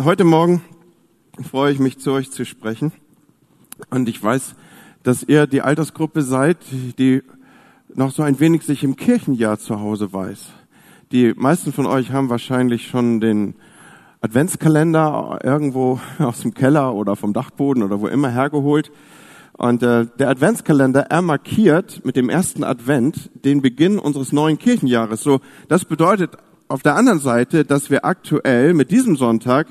Heute 0.00 0.22
Morgen 0.22 0.62
freue 1.42 1.72
ich 1.72 1.80
mich, 1.80 1.98
zu 1.98 2.12
euch 2.12 2.30
zu 2.30 2.44
sprechen. 2.44 2.92
Und 3.90 4.08
ich 4.08 4.22
weiß, 4.22 4.54
dass 5.02 5.24
ihr 5.24 5.48
die 5.48 5.60
Altersgruppe 5.60 6.22
seid, 6.22 6.58
die 7.00 7.24
noch 7.92 8.12
so 8.12 8.22
ein 8.22 8.38
wenig 8.38 8.62
sich 8.62 8.84
im 8.84 8.94
Kirchenjahr 8.94 9.58
zu 9.58 9.80
Hause 9.80 10.12
weiß. 10.12 10.50
Die 11.10 11.34
meisten 11.34 11.72
von 11.72 11.84
euch 11.84 12.12
haben 12.12 12.30
wahrscheinlich 12.30 12.86
schon 12.86 13.20
den 13.20 13.56
Adventskalender 14.20 15.40
irgendwo 15.42 15.98
aus 16.20 16.42
dem 16.42 16.54
Keller 16.54 16.94
oder 16.94 17.16
vom 17.16 17.32
Dachboden 17.32 17.82
oder 17.82 18.00
wo 18.00 18.06
immer 18.06 18.30
hergeholt. 18.30 18.92
Und 19.54 19.82
äh, 19.82 20.06
der 20.16 20.28
Adventskalender, 20.28 21.06
er 21.10 21.22
markiert 21.22 22.04
mit 22.04 22.14
dem 22.14 22.28
ersten 22.28 22.62
Advent 22.62 23.30
den 23.44 23.62
Beginn 23.62 23.98
unseres 23.98 24.32
neuen 24.32 24.60
Kirchenjahres. 24.60 25.24
So, 25.24 25.40
das 25.66 25.84
bedeutet 25.84 26.38
auf 26.68 26.82
der 26.82 26.96
anderen 26.96 27.20
Seite, 27.20 27.64
dass 27.64 27.90
wir 27.90 28.04
aktuell 28.04 28.74
mit 28.74 28.90
diesem 28.90 29.16
Sonntag 29.16 29.68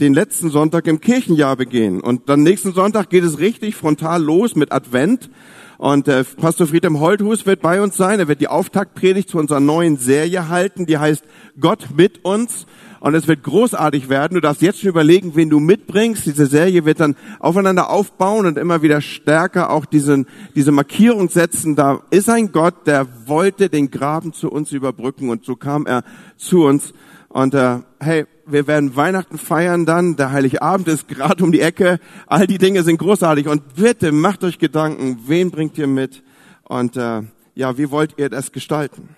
den 0.00 0.14
letzten 0.14 0.50
Sonntag 0.50 0.86
im 0.86 1.00
Kirchenjahr 1.00 1.56
begehen. 1.56 2.00
Und 2.00 2.28
dann 2.28 2.42
nächsten 2.42 2.72
Sonntag 2.72 3.10
geht 3.10 3.24
es 3.24 3.38
richtig 3.38 3.74
frontal 3.74 4.22
los 4.22 4.54
mit 4.54 4.72
Advent. 4.72 5.28
Und 5.76 6.08
äh, 6.08 6.24
Pastor 6.24 6.66
Friedhelm 6.66 7.00
Holthus 7.00 7.46
wird 7.46 7.60
bei 7.60 7.82
uns 7.82 7.96
sein. 7.96 8.18
Er 8.18 8.28
wird 8.28 8.40
die 8.40 8.48
Auftaktpredigt 8.48 9.28
zu 9.28 9.38
unserer 9.38 9.60
neuen 9.60 9.96
Serie 9.96 10.48
halten, 10.48 10.86
die 10.86 10.98
heißt 10.98 11.24
Gott 11.60 11.88
mit 11.96 12.24
uns. 12.24 12.66
Und 13.00 13.14
es 13.14 13.28
wird 13.28 13.42
großartig 13.42 14.08
werden. 14.08 14.34
Du 14.34 14.40
darfst 14.40 14.62
jetzt 14.62 14.80
schon 14.80 14.90
überlegen, 14.90 15.36
wen 15.36 15.50
du 15.50 15.60
mitbringst. 15.60 16.26
Diese 16.26 16.46
Serie 16.46 16.84
wird 16.84 17.00
dann 17.00 17.16
aufeinander 17.38 17.90
aufbauen 17.90 18.46
und 18.46 18.58
immer 18.58 18.82
wieder 18.82 19.00
stärker 19.00 19.70
auch 19.70 19.84
diesen, 19.84 20.26
diese 20.54 20.72
Markierung 20.72 21.28
setzen. 21.28 21.76
Da 21.76 22.00
ist 22.10 22.28
ein 22.28 22.50
Gott, 22.52 22.86
der 22.86 23.06
wollte 23.26 23.68
den 23.68 23.90
Graben 23.90 24.32
zu 24.32 24.50
uns 24.50 24.72
überbrücken 24.72 25.30
und 25.30 25.44
so 25.44 25.56
kam 25.56 25.86
er 25.86 26.02
zu 26.36 26.64
uns. 26.64 26.92
Und 27.28 27.54
äh, 27.54 27.78
hey, 28.00 28.26
wir 28.46 28.66
werden 28.66 28.96
Weihnachten 28.96 29.38
feiern 29.38 29.86
dann. 29.86 30.16
Der 30.16 30.32
Heiligabend 30.32 30.88
ist 30.88 31.08
gerade 31.08 31.44
um 31.44 31.52
die 31.52 31.60
Ecke. 31.60 32.00
All 32.26 32.46
die 32.46 32.58
Dinge 32.58 32.82
sind 32.82 32.98
großartig. 32.98 33.48
Und 33.48 33.74
bitte 33.76 34.12
macht 34.12 34.42
euch 34.44 34.58
Gedanken, 34.58 35.20
wen 35.26 35.50
bringt 35.50 35.78
ihr 35.78 35.86
mit? 35.86 36.22
Und 36.64 36.96
äh, 36.96 37.22
ja, 37.54 37.78
wie 37.78 37.90
wollt 37.90 38.14
ihr 38.18 38.28
das 38.28 38.52
gestalten? 38.52 39.17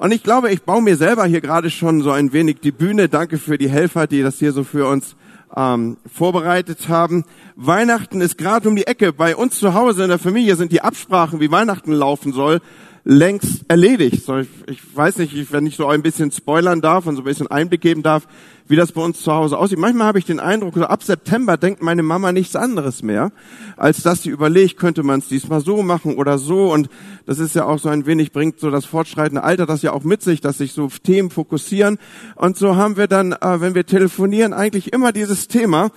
Und 0.00 0.12
ich 0.12 0.22
glaube, 0.22 0.50
ich 0.50 0.62
baue 0.62 0.80
mir 0.80 0.96
selber 0.96 1.26
hier 1.26 1.42
gerade 1.42 1.68
schon 1.68 2.00
so 2.00 2.10
ein 2.10 2.32
wenig 2.32 2.60
die 2.60 2.72
Bühne. 2.72 3.10
Danke 3.10 3.36
für 3.36 3.58
die 3.58 3.68
Helfer, 3.68 4.06
die 4.06 4.22
das 4.22 4.38
hier 4.38 4.52
so 4.52 4.64
für 4.64 4.86
uns 4.86 5.14
ähm, 5.54 5.98
vorbereitet 6.10 6.88
haben. 6.88 7.26
Weihnachten 7.54 8.22
ist 8.22 8.38
gerade 8.38 8.66
um 8.70 8.76
die 8.76 8.86
Ecke. 8.86 9.12
Bei 9.12 9.36
uns 9.36 9.58
zu 9.58 9.74
Hause 9.74 10.04
in 10.04 10.08
der 10.08 10.18
Familie 10.18 10.56
sind 10.56 10.72
die 10.72 10.80
Absprachen, 10.80 11.38
wie 11.40 11.50
Weihnachten 11.50 11.92
laufen 11.92 12.32
soll, 12.32 12.62
längst 13.04 13.64
erledigt. 13.68 14.28
Ich 14.66 14.96
weiß 14.96 15.18
nicht, 15.18 15.52
wenn 15.52 15.66
ich 15.66 15.76
so 15.76 15.86
ein 15.86 16.02
bisschen 16.02 16.30
spoilern 16.30 16.80
darf 16.80 17.06
und 17.06 17.16
so 17.16 17.22
ein 17.22 17.24
bisschen 17.24 17.46
Einblick 17.46 17.80
geben 17.80 18.02
darf, 18.02 18.26
wie 18.68 18.76
das 18.76 18.92
bei 18.92 19.02
uns 19.02 19.20
zu 19.20 19.32
Hause 19.32 19.58
aussieht. 19.58 19.78
Manchmal 19.78 20.06
habe 20.06 20.18
ich 20.20 20.26
den 20.26 20.38
Eindruck, 20.38 20.74
so 20.74 20.84
ab 20.84 21.02
September 21.02 21.56
denkt 21.56 21.82
meine 21.82 22.04
Mama 22.04 22.30
nichts 22.30 22.54
anderes 22.54 23.02
mehr, 23.02 23.32
als 23.76 24.02
dass 24.02 24.22
sie 24.22 24.30
überlegt, 24.30 24.78
könnte 24.78 25.02
man 25.02 25.18
es 25.18 25.28
diesmal 25.28 25.60
so 25.60 25.82
machen 25.82 26.14
oder 26.16 26.38
so. 26.38 26.72
Und 26.72 26.88
das 27.26 27.40
ist 27.40 27.56
ja 27.56 27.64
auch 27.64 27.80
so 27.80 27.88
ein 27.88 28.06
wenig, 28.06 28.30
bringt 28.30 28.60
so 28.60 28.70
das 28.70 28.84
fortschreitende 28.84 29.42
Alter 29.42 29.66
das 29.66 29.82
ja 29.82 29.92
auch 29.92 30.04
mit 30.04 30.22
sich, 30.22 30.40
dass 30.40 30.58
sich 30.58 30.72
so 30.72 30.88
Themen 30.88 31.30
fokussieren. 31.30 31.98
Und 32.36 32.56
so 32.58 32.76
haben 32.76 32.96
wir 32.96 33.08
dann, 33.08 33.32
äh, 33.32 33.60
wenn 33.60 33.74
wir 33.74 33.86
telefonieren, 33.86 34.52
eigentlich 34.52 34.92
immer 34.92 35.10
dieses 35.12 35.48
Thema. 35.48 35.90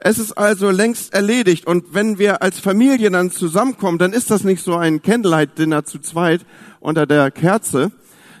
Es 0.00 0.18
ist 0.18 0.32
also 0.32 0.70
längst 0.70 1.12
erledigt. 1.12 1.66
Und 1.66 1.92
wenn 1.92 2.18
wir 2.18 2.40
als 2.40 2.60
Familie 2.60 3.10
dann 3.10 3.30
zusammenkommen, 3.30 3.98
dann 3.98 4.12
ist 4.12 4.30
das 4.30 4.44
nicht 4.44 4.62
so 4.62 4.76
ein 4.76 5.02
Candlelight-Dinner 5.02 5.84
zu 5.84 5.98
zweit 5.98 6.46
unter 6.78 7.04
der 7.04 7.32
Kerze, 7.32 7.90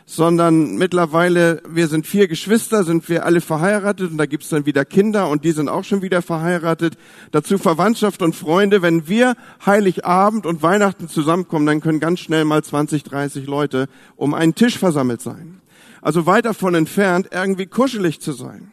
sondern 0.06 0.76
mittlerweile, 0.76 1.60
wir 1.68 1.88
sind 1.88 2.06
vier 2.06 2.28
Geschwister, 2.28 2.84
sind 2.84 3.08
wir 3.08 3.26
alle 3.26 3.40
verheiratet 3.40 4.12
und 4.12 4.18
da 4.18 4.26
gibt's 4.26 4.48
dann 4.48 4.66
wieder 4.66 4.84
Kinder 4.84 5.28
und 5.28 5.44
die 5.44 5.50
sind 5.50 5.68
auch 5.68 5.82
schon 5.84 6.00
wieder 6.00 6.22
verheiratet. 6.22 6.96
Dazu 7.32 7.58
Verwandtschaft 7.58 8.22
und 8.22 8.36
Freunde. 8.36 8.80
Wenn 8.80 9.08
wir 9.08 9.34
Heiligabend 9.66 10.46
und 10.46 10.62
Weihnachten 10.62 11.08
zusammenkommen, 11.08 11.66
dann 11.66 11.80
können 11.80 12.00
ganz 12.00 12.20
schnell 12.20 12.44
mal 12.44 12.62
20, 12.62 13.02
30 13.02 13.46
Leute 13.46 13.88
um 14.14 14.32
einen 14.32 14.54
Tisch 14.54 14.78
versammelt 14.78 15.20
sein. 15.20 15.60
Also 16.00 16.24
weit 16.24 16.44
davon 16.44 16.76
entfernt, 16.76 17.30
irgendwie 17.32 17.66
kuschelig 17.66 18.20
zu 18.20 18.32
sein. 18.32 18.72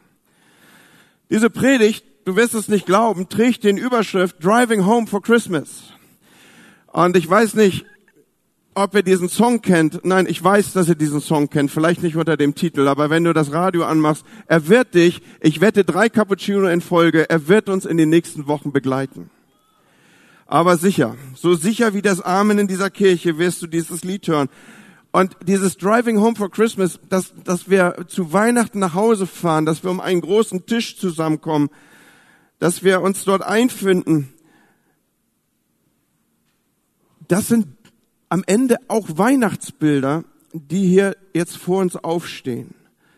Diese 1.28 1.50
Predigt, 1.50 2.04
du 2.26 2.34
wirst 2.36 2.54
es 2.54 2.68
nicht 2.68 2.84
glauben, 2.84 3.28
trägt 3.28 3.64
den 3.64 3.78
Überschrift 3.78 4.44
Driving 4.44 4.84
Home 4.84 5.06
for 5.06 5.22
Christmas. 5.22 5.84
Und 6.88 7.16
ich 7.16 7.28
weiß 7.30 7.54
nicht, 7.54 7.86
ob 8.74 8.94
ihr 8.94 9.02
diesen 9.02 9.28
Song 9.28 9.62
kennt. 9.62 10.04
Nein, 10.04 10.26
ich 10.28 10.42
weiß, 10.42 10.72
dass 10.72 10.88
ihr 10.88 10.96
diesen 10.96 11.20
Song 11.20 11.48
kennt. 11.48 11.70
Vielleicht 11.70 12.02
nicht 12.02 12.16
unter 12.16 12.36
dem 12.36 12.54
Titel, 12.54 12.88
aber 12.88 13.10
wenn 13.10 13.24
du 13.24 13.32
das 13.32 13.52
Radio 13.52 13.84
anmachst, 13.84 14.24
er 14.48 14.68
wird 14.68 14.94
dich, 14.94 15.22
ich 15.40 15.60
wette 15.60 15.84
drei 15.84 16.08
Cappuccino 16.08 16.66
in 16.66 16.80
Folge, 16.80 17.30
er 17.30 17.48
wird 17.48 17.68
uns 17.68 17.86
in 17.86 17.96
den 17.96 18.10
nächsten 18.10 18.48
Wochen 18.48 18.72
begleiten. 18.72 19.30
Aber 20.46 20.76
sicher, 20.76 21.16
so 21.34 21.54
sicher 21.54 21.94
wie 21.94 22.02
das 22.02 22.20
Amen 22.20 22.58
in 22.58 22.66
dieser 22.66 22.90
Kirche 22.90 23.38
wirst 23.38 23.62
du 23.62 23.68
dieses 23.68 24.02
Lied 24.04 24.26
hören. 24.26 24.48
Und 25.12 25.36
dieses 25.46 25.76
Driving 25.76 26.20
Home 26.20 26.36
for 26.36 26.50
Christmas, 26.50 26.98
dass, 27.08 27.32
dass 27.44 27.70
wir 27.70 28.04
zu 28.08 28.32
Weihnachten 28.32 28.80
nach 28.80 28.94
Hause 28.94 29.26
fahren, 29.26 29.64
dass 29.64 29.84
wir 29.84 29.90
um 29.90 30.00
einen 30.00 30.20
großen 30.20 30.66
Tisch 30.66 30.98
zusammenkommen, 30.98 31.70
dass 32.58 32.82
wir 32.82 33.00
uns 33.00 33.24
dort 33.24 33.42
einfinden, 33.42 34.32
das 37.28 37.48
sind 37.48 37.66
am 38.28 38.44
Ende 38.46 38.76
auch 38.88 39.06
Weihnachtsbilder, 39.16 40.24
die 40.52 40.86
hier 40.86 41.16
jetzt 41.34 41.56
vor 41.56 41.80
uns 41.80 41.96
aufstehen. 41.96 42.74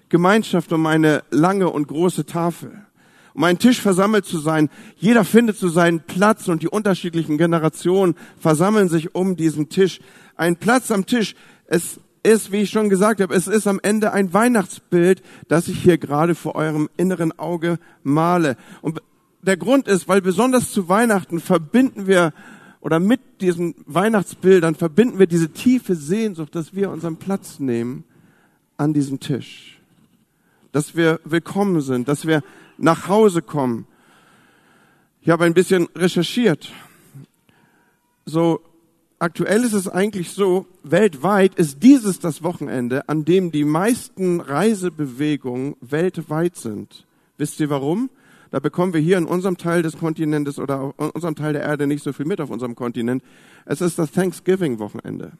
Gemeinschaft 0.09 0.72
um 0.72 0.87
eine 0.87 1.22
lange 1.31 1.69
und 1.71 1.88
große 1.88 2.27
Tafel. 2.27 2.87
Um 3.34 3.44
einen 3.44 3.59
Tisch 3.59 3.81
versammelt 3.81 4.25
zu 4.25 4.38
sein. 4.38 4.69
Jeder 4.97 5.25
findet 5.25 5.59
so 5.59 5.69
seinen 5.69 6.00
Platz 6.00 6.48
und 6.48 6.62
die 6.62 6.69
unterschiedlichen 6.69 7.38
Generationen 7.38 8.16
versammeln 8.38 8.88
sich 8.88 9.15
um 9.15 9.37
diesen 9.37 9.69
Tisch. 9.69 10.00
Ein 10.34 10.56
Platz 10.56 10.91
am 10.91 11.06
Tisch. 11.06 11.34
Es 11.66 12.00
ist, 12.22 12.50
wie 12.50 12.62
ich 12.62 12.71
schon 12.71 12.88
gesagt 12.88 13.21
habe, 13.21 13.34
es 13.34 13.47
ist 13.47 13.66
am 13.66 13.78
Ende 13.82 14.12
ein 14.12 14.32
Weihnachtsbild, 14.32 15.22
das 15.47 15.69
ich 15.69 15.82
hier 15.82 15.98
gerade 15.98 16.34
vor 16.34 16.56
eurem 16.56 16.88
inneren 16.97 17.38
Auge 17.38 17.78
male. 18.03 18.56
Und 18.82 19.00
der 19.43 19.56
Grund 19.56 19.88
ist, 19.88 20.09
weil 20.09 20.21
besonders 20.21 20.72
zu 20.72 20.88
Weihnachten 20.88 21.41
verbinden 21.41 22.06
wir 22.06 22.32
oder 22.81 23.00
mit 23.00 23.21
diesen 23.41 23.75
Weihnachtsbildern 23.87 24.75
verbinden 24.75 25.19
wir 25.19 25.26
diese 25.26 25.50
tiefe 25.50 25.94
Sehnsucht, 25.94 26.54
dass 26.54 26.75
wir 26.75 26.91
unseren 26.91 27.16
Platz 27.16 27.59
nehmen 27.59 28.04
an 28.77 28.93
diesem 28.93 29.21
Tisch. 29.21 29.81
Dass 30.72 30.97
wir 30.97 31.21
willkommen 31.25 31.81
sind, 31.81 32.09
dass 32.09 32.27
wir 32.27 32.43
nach 32.77 33.09
Hause 33.09 33.43
kommen. 33.43 33.87
Ich 35.22 35.31
habe 35.31 35.44
ein 35.44 35.54
bisschen 35.54 35.88
recherchiert. 35.97 36.72
So, 38.25 38.60
aktuell 39.19 39.65
ist 39.65 39.72
es 39.72 39.88
eigentlich 39.88 40.31
so, 40.31 40.66
weltweit 40.84 41.54
ist 41.56 41.82
dieses 41.82 42.21
das 42.21 42.43
Wochenende, 42.43 43.09
an 43.09 43.25
dem 43.25 43.50
die 43.50 43.65
meisten 43.65 44.41
Reisebewegungen 44.41 45.77
weltweit 45.81 46.56
sind. 46.56 47.06
Wisst 47.37 47.59
ihr 47.60 47.71
warum? 47.71 48.10
Da 48.50 48.60
bekommen 48.60 48.94
wir 48.94 49.00
hier 49.00 49.19
in 49.19 49.26
unserem 49.26 49.59
Teil 49.59 49.82
des 49.82 49.98
Kontinentes 49.98 50.59
oder 50.59 50.94
in 50.98 51.10
unserem 51.10 51.34
Teil 51.34 51.53
der 51.53 51.62
Erde 51.62 51.86
nicht 51.86 52.03
so 52.03 52.12
viel 52.12 52.26
mit 52.26 52.41
auf 52.41 52.50
unserem 52.50 52.75
Kontinent. 52.75 53.22
Es 53.66 53.81
ist 53.81 53.98
das 53.98 54.10
Thanksgiving-Wochenende. 54.12 55.32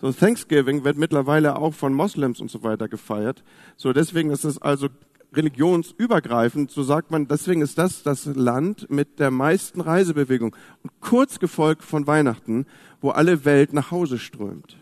So 0.00 0.12
Thanksgiving 0.12 0.84
wird 0.84 0.98
mittlerweile 0.98 1.56
auch 1.56 1.74
von 1.74 1.94
Moslems 1.94 2.40
und 2.40 2.50
so 2.50 2.62
weiter 2.62 2.88
gefeiert. 2.88 3.42
So 3.76 3.92
deswegen 3.92 4.30
ist 4.30 4.44
es 4.44 4.60
also 4.60 4.88
religionsübergreifend, 5.32 6.70
so 6.70 6.82
sagt 6.82 7.10
man, 7.10 7.28
deswegen 7.28 7.62
ist 7.62 7.78
das 7.78 8.02
das 8.02 8.26
Land 8.26 8.90
mit 8.90 9.18
der 9.18 9.30
meisten 9.30 9.80
Reisebewegung 9.80 10.54
und 10.82 10.92
kurz 11.00 11.38
gefolgt 11.38 11.82
von 11.82 12.06
Weihnachten, 12.06 12.66
wo 13.00 13.10
alle 13.10 13.44
Welt 13.44 13.72
nach 13.72 13.90
Hause 13.90 14.18
strömt. 14.18 14.76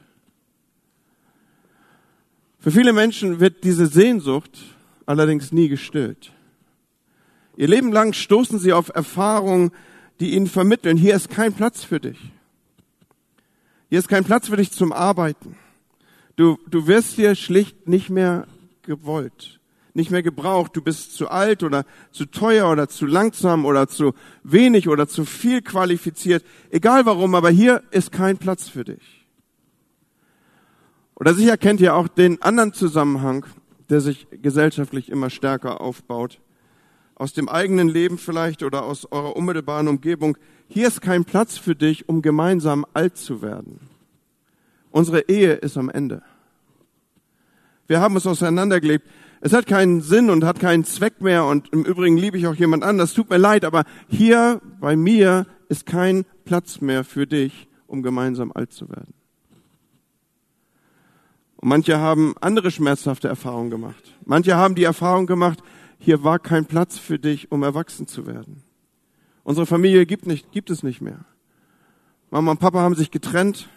Für 2.58 2.70
viele 2.70 2.92
Menschen 2.92 3.40
wird 3.40 3.64
diese 3.64 3.86
Sehnsucht 3.86 4.62
allerdings 5.06 5.52
nie 5.52 5.68
gestillt. 5.68 6.33
Ihr 7.56 7.68
Leben 7.68 7.92
lang 7.92 8.12
stoßen 8.12 8.58
sie 8.58 8.72
auf 8.72 8.90
Erfahrungen, 8.94 9.70
die 10.20 10.34
ihnen 10.34 10.46
vermitteln, 10.46 10.96
hier 10.96 11.14
ist 11.14 11.30
kein 11.30 11.52
Platz 11.52 11.84
für 11.84 12.00
dich. 12.00 12.18
Hier 13.90 13.98
ist 13.98 14.08
kein 14.08 14.24
Platz 14.24 14.48
für 14.48 14.56
dich 14.56 14.72
zum 14.72 14.92
Arbeiten. 14.92 15.56
Du, 16.36 16.58
du 16.68 16.86
wirst 16.86 17.12
hier 17.12 17.34
schlicht 17.34 17.86
nicht 17.86 18.10
mehr 18.10 18.46
gewollt, 18.82 19.60
nicht 19.92 20.10
mehr 20.10 20.22
gebraucht. 20.22 20.74
Du 20.74 20.82
bist 20.82 21.14
zu 21.14 21.28
alt 21.28 21.62
oder 21.62 21.84
zu 22.10 22.26
teuer 22.26 22.70
oder 22.70 22.88
zu 22.88 23.06
langsam 23.06 23.64
oder 23.64 23.86
zu 23.86 24.14
wenig 24.42 24.88
oder 24.88 25.06
zu 25.06 25.24
viel 25.24 25.62
qualifiziert. 25.62 26.44
Egal 26.70 27.06
warum, 27.06 27.36
aber 27.36 27.50
hier 27.50 27.82
ist 27.92 28.10
kein 28.10 28.36
Platz 28.36 28.68
für 28.68 28.84
dich. 28.84 29.26
Oder 31.14 31.34
sicher 31.34 31.56
kennt 31.56 31.80
ihr 31.80 31.94
auch 31.94 32.08
den 32.08 32.42
anderen 32.42 32.72
Zusammenhang, 32.72 33.46
der 33.90 34.00
sich 34.00 34.26
gesellschaftlich 34.42 35.08
immer 35.08 35.30
stärker 35.30 35.80
aufbaut 35.80 36.40
aus 37.14 37.32
dem 37.32 37.48
eigenen 37.48 37.88
Leben 37.88 38.18
vielleicht 38.18 38.62
oder 38.62 38.84
aus 38.84 39.10
eurer 39.10 39.36
unmittelbaren 39.36 39.88
Umgebung, 39.88 40.36
hier 40.68 40.88
ist 40.88 41.00
kein 41.00 41.24
Platz 41.24 41.56
für 41.56 41.74
dich, 41.74 42.08
um 42.08 42.22
gemeinsam 42.22 42.84
alt 42.94 43.16
zu 43.16 43.42
werden. 43.42 43.80
Unsere 44.90 45.28
Ehe 45.28 45.54
ist 45.54 45.76
am 45.76 45.90
Ende. 45.90 46.22
Wir 47.86 48.00
haben 48.00 48.14
uns 48.14 48.26
auseinandergelebt. 48.26 49.06
Es 49.40 49.52
hat 49.52 49.66
keinen 49.66 50.00
Sinn 50.00 50.30
und 50.30 50.44
hat 50.44 50.58
keinen 50.58 50.84
Zweck 50.84 51.20
mehr 51.20 51.44
und 51.44 51.70
im 51.72 51.84
Übrigen 51.84 52.16
liebe 52.16 52.38
ich 52.38 52.46
auch 52.46 52.54
jemand 52.54 52.82
anders. 52.82 53.12
Tut 53.12 53.28
mir 53.28 53.36
leid, 53.36 53.64
aber 53.64 53.84
hier 54.08 54.60
bei 54.80 54.96
mir 54.96 55.46
ist 55.68 55.84
kein 55.84 56.24
Platz 56.44 56.80
mehr 56.80 57.04
für 57.04 57.26
dich, 57.26 57.68
um 57.86 58.02
gemeinsam 58.02 58.52
alt 58.52 58.72
zu 58.72 58.88
werden. 58.88 59.12
Und 61.56 61.68
manche 61.68 61.98
haben 61.98 62.34
andere 62.40 62.70
schmerzhafte 62.70 63.28
Erfahrungen 63.28 63.70
gemacht. 63.70 64.14
Manche 64.24 64.56
haben 64.56 64.74
die 64.74 64.84
Erfahrung 64.84 65.26
gemacht, 65.26 65.62
hier 66.04 66.22
war 66.22 66.38
kein 66.38 66.66
Platz 66.66 66.98
für 66.98 67.18
dich, 67.18 67.50
um 67.50 67.62
erwachsen 67.62 68.06
zu 68.06 68.26
werden. 68.26 68.62
Unsere 69.42 69.66
Familie 69.66 70.04
gibt, 70.04 70.26
nicht, 70.26 70.52
gibt 70.52 70.70
es 70.70 70.82
nicht 70.82 71.00
mehr. 71.00 71.24
Mama 72.30 72.52
und 72.52 72.60
Papa 72.60 72.80
haben 72.80 72.94
sich 72.94 73.10
getrennt. 73.10 73.68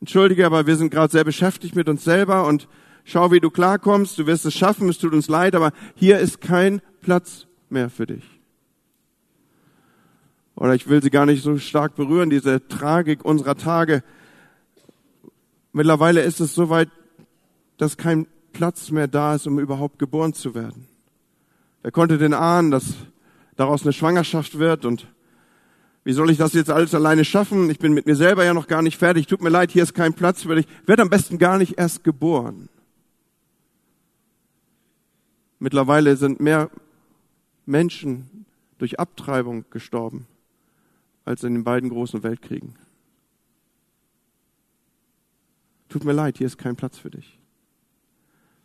Entschuldige, 0.00 0.44
aber 0.44 0.66
wir 0.66 0.76
sind 0.76 0.90
gerade 0.90 1.10
sehr 1.10 1.24
beschäftigt 1.24 1.74
mit 1.74 1.88
uns 1.88 2.04
selber 2.04 2.46
und 2.46 2.68
schau, 3.04 3.32
wie 3.32 3.40
du 3.40 3.50
klarkommst. 3.50 4.18
Du 4.18 4.26
wirst 4.26 4.44
es 4.44 4.54
schaffen, 4.54 4.88
es 4.90 4.98
tut 4.98 5.14
uns 5.14 5.28
leid, 5.28 5.54
aber 5.54 5.72
hier 5.94 6.18
ist 6.18 6.42
kein 6.42 6.82
Platz 7.00 7.46
mehr 7.70 7.88
für 7.88 8.06
dich. 8.06 8.24
Oder 10.56 10.74
ich 10.74 10.88
will 10.88 11.02
sie 11.02 11.10
gar 11.10 11.24
nicht 11.24 11.42
so 11.42 11.56
stark 11.58 11.96
berühren, 11.96 12.28
diese 12.28 12.68
Tragik 12.68 13.24
unserer 13.24 13.56
Tage. 13.56 14.02
Mittlerweile 15.72 16.22
ist 16.22 16.40
es 16.40 16.54
soweit, 16.54 16.90
dass 17.78 17.96
kein 17.96 18.26
Platz 18.54 18.90
mehr 18.90 19.08
da 19.08 19.34
ist, 19.34 19.46
um 19.46 19.58
überhaupt 19.58 19.98
geboren 19.98 20.32
zu 20.32 20.54
werden. 20.54 20.88
Wer 21.82 21.92
konnte 21.92 22.16
denn 22.16 22.32
ahnen, 22.32 22.70
dass 22.70 22.94
daraus 23.56 23.82
eine 23.82 23.92
Schwangerschaft 23.92 24.58
wird 24.58 24.86
und 24.86 25.06
wie 26.04 26.12
soll 26.12 26.30
ich 26.30 26.38
das 26.38 26.52
jetzt 26.52 26.70
alles 26.70 26.94
alleine 26.94 27.24
schaffen? 27.24 27.68
Ich 27.70 27.78
bin 27.78 27.92
mit 27.92 28.06
mir 28.06 28.16
selber 28.16 28.44
ja 28.44 28.54
noch 28.54 28.66
gar 28.66 28.82
nicht 28.82 28.98
fertig. 28.98 29.26
Tut 29.26 29.42
mir 29.42 29.48
leid, 29.48 29.70
hier 29.70 29.82
ist 29.82 29.94
kein 29.94 30.12
Platz 30.12 30.42
für 30.42 30.54
dich. 30.54 30.66
Werd 30.86 31.00
am 31.00 31.08
besten 31.08 31.38
gar 31.38 31.56
nicht 31.58 31.78
erst 31.78 32.04
geboren. 32.04 32.68
Mittlerweile 35.58 36.16
sind 36.16 36.40
mehr 36.40 36.70
Menschen 37.64 38.44
durch 38.78 39.00
Abtreibung 39.00 39.64
gestorben 39.70 40.26
als 41.24 41.42
in 41.42 41.54
den 41.54 41.64
beiden 41.64 41.88
großen 41.88 42.22
Weltkriegen. 42.22 42.76
Tut 45.88 46.04
mir 46.04 46.12
leid, 46.12 46.36
hier 46.36 46.46
ist 46.46 46.58
kein 46.58 46.76
Platz 46.76 46.98
für 46.98 47.10
dich. 47.10 47.38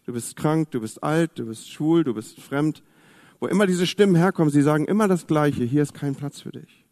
Du 0.10 0.14
bist 0.14 0.36
krank, 0.36 0.72
du 0.72 0.82
bist 0.82 1.04
alt, 1.04 1.38
du 1.38 1.46
bist 1.46 1.70
schwul, 1.70 2.04
du 2.04 2.16
bist 2.16 2.42
fremd. 2.42 2.82
Wo 3.40 3.46
immer 3.46 3.68
diese 3.68 3.86
Stimmen 3.86 4.16
herkommen, 4.16 4.50
sie 4.50 4.64
sagen 4.64 4.86
immer 4.86 5.08
das 5.08 5.28
Gleiche, 5.28 5.64
hier 5.64 5.84
ist 5.84 5.94
kein 5.94 6.16
Platz 6.16 6.42
für 6.42 6.52
dich. 6.52 6.84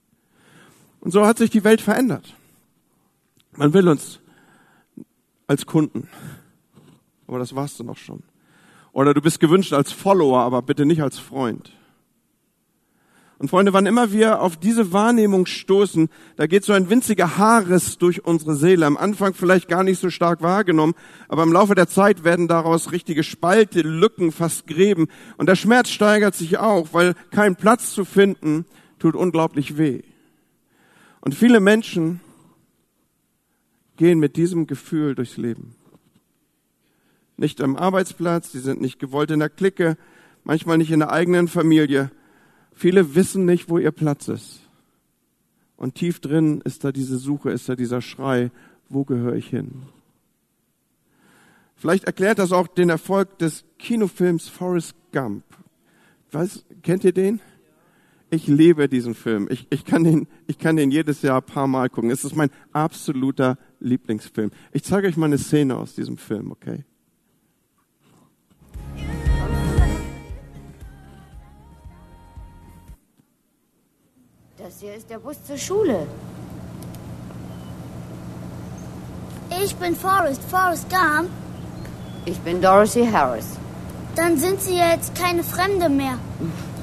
Und 1.00 1.10
so 1.10 1.25
hat 1.25 1.40
sich 1.40 1.50
die 1.50 1.64
Welt 1.64 1.81
verändert. 1.81 2.36
Man 3.56 3.74
will 3.74 3.88
uns 3.88 4.19
als 5.48 5.66
Kunden. 5.66 6.08
Aber 7.25 7.40
das 7.40 7.56
warst 7.56 7.80
du 7.80 7.84
noch 7.84 7.98
schon. 7.98 8.22
Oder 8.92 9.16
du 9.16 9.22
bist 9.24 9.40
gewünscht 9.40 9.74
als 9.74 9.92
Follower, 9.92 10.42
aber 10.42 10.62
bitte 10.62 10.86
nicht 10.86 11.02
als 11.02 11.18
Freund. 11.18 11.74
Und 13.39 13.50
Freunde, 13.50 13.72
wann 13.74 13.86
immer 13.86 14.12
wir 14.12 14.42
auf 14.42 14.57
diese 14.57 14.94
Wahrnehmung 14.94 15.45
stoßen, 15.45 16.10
da 16.38 16.48
geht 16.48 16.63
so 16.63 16.74
ein 16.74 16.89
winziger 16.89 17.38
Haarriss 17.38 18.00
durch 18.00 18.25
unsere 18.25 18.56
Seele. 18.56 18.86
Am 18.86 18.98
Anfang 18.98 19.36
vielleicht 19.36 19.68
gar 19.68 19.84
nicht 19.84 20.00
so 20.00 20.10
stark 20.10 20.42
wahrgenommen, 20.42 20.95
aber 21.28 21.44
im 21.44 21.54
Laufe 21.54 21.75
der 21.75 21.88
Zeit 21.88 22.24
werden 22.24 22.48
daraus 22.48 22.92
richtige 22.92 23.24
Spalte, 23.24 23.81
Lücken, 23.81 24.31
fast 24.31 24.66
Gräben. 24.66 25.07
Und 25.38 25.48
der 25.48 25.56
Schmerz 25.56 25.89
steigert 25.89 26.34
sich 26.34 26.57
auch, 26.57 26.94
weil 26.94 27.13
kein 27.30 27.56
Platz 27.56 27.92
zu 27.92 28.06
finden 28.06 28.66
tut 28.98 29.16
unglaublich 29.16 29.78
weh. 29.78 30.01
Und 31.22 31.36
viele 31.36 31.60
Menschen 31.60 32.22
gehen 33.98 34.19
mit 34.19 34.36
diesem 34.36 34.66
Gefühl 34.66 35.13
durchs 35.13 35.38
Leben 35.38 35.75
nicht 37.38 37.62
am 37.62 37.75
Arbeitsplatz, 37.75 38.51
die 38.51 38.60
sind 38.60 38.81
nicht 38.81 39.00
gewollt 39.00 39.31
in 39.31 39.39
der 39.39 39.50
Clique, 39.50 39.95
manchmal 40.44 40.78
nicht 40.78 40.92
in 40.92 41.00
der 41.00 41.12
eigenen 41.12 41.48
Familie. 41.48 42.12
Viele 42.77 43.15
wissen 43.15 43.45
nicht, 43.45 43.69
wo 43.69 43.79
ihr 43.79 43.91
Platz 43.91 44.27
ist. 44.27 44.59
Und 45.77 45.95
tief 45.95 46.19
drin 46.19 46.62
ist 46.63 46.83
da 46.83 46.91
diese 46.91 47.18
Suche, 47.18 47.50
ist 47.50 47.68
da 47.68 47.75
dieser 47.75 48.03
Schrei, 48.03 48.51
wo 48.88 49.03
gehöre 49.03 49.33
ich 49.33 49.47
hin? 49.47 49.81
Vielleicht 51.75 52.03
erklärt 52.03 52.38
das 52.38 52.51
auch 52.51 52.68
den 52.68 52.89
Erfolg 52.89 53.39
des 53.39 53.65
Kinofilms 53.79 54.47
Forrest 54.47 54.95
Gump. 55.12 55.44
Was, 56.31 56.65
kennt 56.83 57.03
ihr 57.03 57.13
den? 57.13 57.39
Ich 58.29 58.45
liebe 58.45 58.88
diesen 58.88 59.15
Film. 59.15 59.47
Ich, 59.50 59.65
ich, 59.71 59.83
kann 59.83 60.03
den, 60.03 60.27
ich 60.45 60.59
kann 60.59 60.75
den 60.75 60.91
jedes 60.91 61.24
Jahr 61.24 61.38
ein 61.41 61.47
paar 61.47 61.65
Mal 61.65 61.89
gucken. 61.89 62.12
Es 62.12 62.24
ist 62.24 62.35
mein 62.35 62.51
absoluter 62.74 63.57
Lieblingsfilm. 63.79 64.51
Ich 64.71 64.83
zeige 64.83 65.07
euch 65.07 65.18
mal 65.18 65.25
eine 65.25 65.39
Szene 65.39 65.75
aus 65.75 65.95
diesem 65.95 66.18
Film, 66.18 66.51
okay? 66.51 66.85
Das 74.68 74.81
hier 74.81 74.96
ist 74.96 75.10
der 75.10 75.19
Bus 75.19 75.38
zur 75.46 75.58
Schule. 75.58 76.06
Ich 79.64 79.74
bin 79.78 79.96
Forrest, 79.96 80.42
Forrest 80.52 80.90
Gump. 80.90 81.30
Ich 82.25 82.38
bin 82.40 82.62
Dorothy 82.62 83.08
Harris. 83.10 83.46
Dann 84.18 84.38
sind 84.38 84.62
Sie 84.62 84.75
jetzt 84.75 85.16
keine 85.16 85.42
Fremde 85.46 85.88
mehr. 85.88 86.18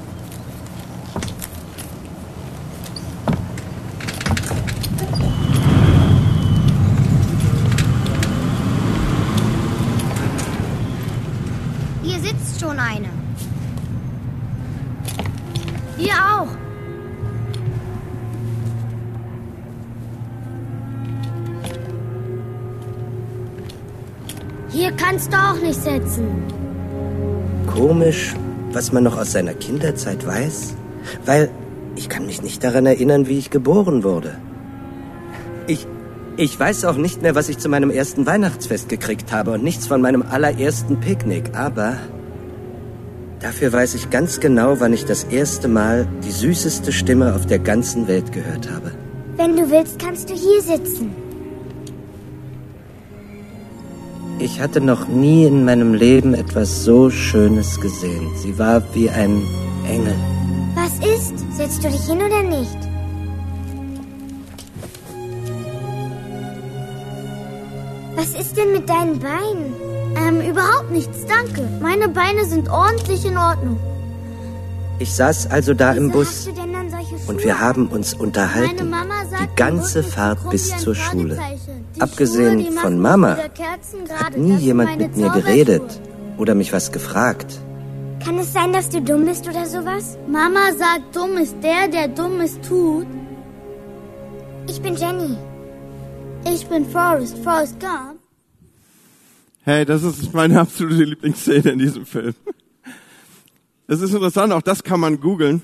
sitzen. 25.95 26.27
Komisch, 27.67 28.33
was 28.71 28.91
man 28.91 29.03
noch 29.03 29.17
aus 29.17 29.31
seiner 29.31 29.53
Kinderzeit 29.53 30.25
weiß. 30.25 30.75
Weil 31.25 31.49
ich 31.95 32.09
kann 32.09 32.25
mich 32.25 32.41
nicht 32.41 32.63
daran 32.63 32.85
erinnern, 32.85 33.27
wie 33.27 33.37
ich 33.37 33.49
geboren 33.49 34.03
wurde. 34.03 34.37
Ich, 35.67 35.87
ich 36.37 36.59
weiß 36.59 36.85
auch 36.85 36.97
nicht 36.97 37.21
mehr, 37.21 37.35
was 37.35 37.49
ich 37.49 37.57
zu 37.57 37.69
meinem 37.69 37.89
ersten 37.89 38.25
Weihnachtsfest 38.25 38.89
gekriegt 38.89 39.31
habe 39.31 39.51
und 39.51 39.63
nichts 39.63 39.87
von 39.87 40.01
meinem 40.01 40.23
allerersten 40.23 40.99
Picknick. 40.99 41.55
Aber 41.55 41.97
dafür 43.39 43.71
weiß 43.71 43.95
ich 43.95 44.09
ganz 44.09 44.39
genau, 44.39 44.79
wann 44.79 44.93
ich 44.93 45.05
das 45.05 45.23
erste 45.25 45.67
Mal 45.67 46.07
die 46.23 46.31
süßeste 46.31 46.91
Stimme 46.91 47.33
auf 47.35 47.45
der 47.45 47.59
ganzen 47.59 48.07
Welt 48.07 48.31
gehört 48.31 48.69
habe. 48.69 48.91
Wenn 49.37 49.55
du 49.55 49.69
willst, 49.69 49.99
kannst 49.99 50.29
du 50.29 50.33
hier 50.33 50.61
sitzen. 50.61 51.24
Ich 54.45 54.61
hatte 54.61 54.79
noch 54.79 55.07
nie 55.07 55.45
in 55.45 55.65
meinem 55.65 55.95
Leben 55.95 56.35
etwas 56.35 56.83
so 56.83 57.09
Schönes 57.09 57.81
gesehen. 57.81 58.29
Sie 58.35 58.59
war 58.59 58.83
wie 58.93 59.09
ein 59.09 59.41
Engel. 59.89 60.13
Was 60.75 60.93
ist? 60.99 61.33
Setzt 61.57 61.83
du 61.83 61.89
dich 61.89 62.05
hin 62.05 62.19
oder 62.19 62.43
nicht? 62.43 62.77
Was 68.15 68.39
ist 68.39 68.55
denn 68.55 68.71
mit 68.71 68.87
deinen 68.87 69.17
Beinen? 69.17 69.73
Ähm, 70.15 70.47
überhaupt 70.47 70.91
nichts, 70.91 71.25
danke. 71.25 71.67
Meine 71.81 72.07
Beine 72.07 72.45
sind 72.45 72.69
ordentlich 72.69 73.25
in 73.25 73.39
Ordnung. 73.39 73.79
Ich 74.99 75.11
saß 75.11 75.49
also 75.49 75.73
da 75.73 75.93
im 75.93 76.09
Wieso 76.09 76.19
Bus 76.19 76.49
dann 76.55 76.89
solche 76.91 77.15
und 77.27 77.43
wir 77.43 77.59
haben 77.59 77.87
uns 77.87 78.13
unterhalten. 78.13 78.93
Die 79.41 79.55
ganze 79.55 79.99
im 79.99 80.05
Fahrt 80.05 80.49
bis 80.51 80.77
zur 80.77 80.93
Schule. 80.93 81.39
Abgesehen 81.99 82.71
von 82.73 82.99
Mama 82.99 83.37
Hat 83.37 84.37
nie 84.37 84.57
jemand 84.57 84.97
mit 84.97 85.15
mir 85.15 85.29
geredet 85.29 86.01
oder 86.37 86.55
mich 86.55 86.73
was 86.73 86.91
gefragt. 86.91 87.59
Kann 88.23 88.37
es 88.39 88.53
sein, 88.53 88.73
dass 88.73 88.89
du 88.89 89.01
dumm 89.01 89.25
bist 89.25 89.47
oder 89.47 89.65
sowas? 89.65 90.17
Mama 90.27 90.71
sagt, 90.77 91.15
dumm 91.15 91.37
ist 91.37 91.55
der, 91.61 91.87
der 91.87 92.07
Dummes 92.07 92.59
tut. 92.61 93.05
Ich 94.67 94.81
bin 94.81 94.95
Jenny. 94.95 95.37
Ich 96.51 96.65
bin 96.67 96.85
Forrest, 96.85 97.37
Forrest 97.39 97.79
Gump. 97.79 98.19
Hey, 99.63 99.85
das 99.85 100.03
ist 100.03 100.33
meine 100.33 100.59
absolute 100.59 101.03
Lieblingsszene 101.03 101.71
in 101.71 101.79
diesem 101.79 102.05
Film. 102.05 102.35
Das 103.87 104.01
ist 104.01 104.13
interessant, 104.13 104.53
auch 104.53 104.61
das 104.61 104.83
kann 104.83 104.99
man 104.99 105.19
googeln. 105.19 105.61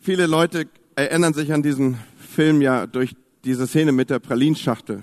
Viele 0.00 0.26
Leute 0.26 0.66
erinnern 0.94 1.34
sich 1.34 1.52
an 1.52 1.62
diesen 1.62 1.98
Film 2.34 2.62
ja 2.62 2.86
durch 2.86 3.16
diese 3.44 3.66
Szene 3.66 3.92
mit 3.92 4.10
der 4.10 4.18
Pralinschachtel. 4.18 5.02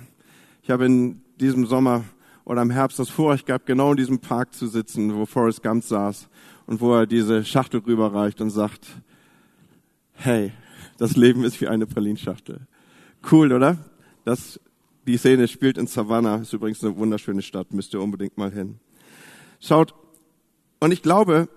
Ich 0.61 0.69
habe 0.69 0.85
in 0.85 1.21
diesem 1.39 1.65
Sommer 1.65 2.03
oder 2.45 2.61
im 2.61 2.69
Herbst 2.69 2.99
das 2.99 3.09
Vorrecht 3.09 3.45
gehabt, 3.45 3.65
genau 3.65 3.91
in 3.91 3.97
diesem 3.97 4.19
Park 4.19 4.53
zu 4.53 4.67
sitzen, 4.67 5.15
wo 5.15 5.25
Forrest 5.25 5.63
Gump 5.63 5.83
saß 5.83 6.29
und 6.65 6.81
wo 6.81 6.93
er 6.93 7.07
diese 7.07 7.43
Schachtel 7.43 7.81
rüberreicht 7.81 8.41
und 8.41 8.49
sagt, 8.49 8.85
hey, 10.13 10.51
das 10.97 11.15
Leben 11.15 11.43
ist 11.43 11.59
wie 11.61 11.67
eine 11.67 11.85
Pralinschachtel. 11.85 12.67
Cool, 13.31 13.51
oder? 13.51 13.77
Das 14.23 14.59
Die 15.07 15.17
Szene 15.17 15.47
spielt 15.47 15.77
in 15.77 15.87
Savannah, 15.87 16.37
ist 16.37 16.53
übrigens 16.53 16.83
eine 16.83 16.97
wunderschöne 16.97 17.41
Stadt, 17.41 17.73
müsst 17.73 17.93
ihr 17.93 18.01
unbedingt 18.01 18.37
mal 18.37 18.51
hin. 18.51 18.79
Schaut, 19.59 19.93
und 20.79 20.91
ich 20.91 21.01
glaube, 21.01 21.49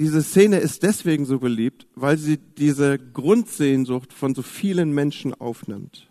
diese 0.00 0.22
Szene 0.22 0.58
ist 0.58 0.82
deswegen 0.82 1.24
so 1.26 1.38
beliebt, 1.38 1.86
weil 1.94 2.18
sie 2.18 2.38
diese 2.38 2.98
Grundsehnsucht 2.98 4.12
von 4.12 4.34
so 4.34 4.42
vielen 4.42 4.92
Menschen 4.92 5.34
aufnimmt. 5.34 6.08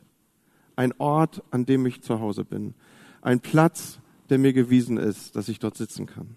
Ein 0.75 0.93
Ort, 0.99 1.43
an 1.51 1.65
dem 1.65 1.85
ich 1.85 2.01
zu 2.01 2.19
Hause 2.19 2.45
bin. 2.45 2.73
Ein 3.21 3.39
Platz, 3.39 3.99
der 4.29 4.37
mir 4.37 4.53
gewiesen 4.53 4.97
ist, 4.97 5.35
dass 5.35 5.49
ich 5.49 5.59
dort 5.59 5.77
sitzen 5.77 6.05
kann. 6.05 6.35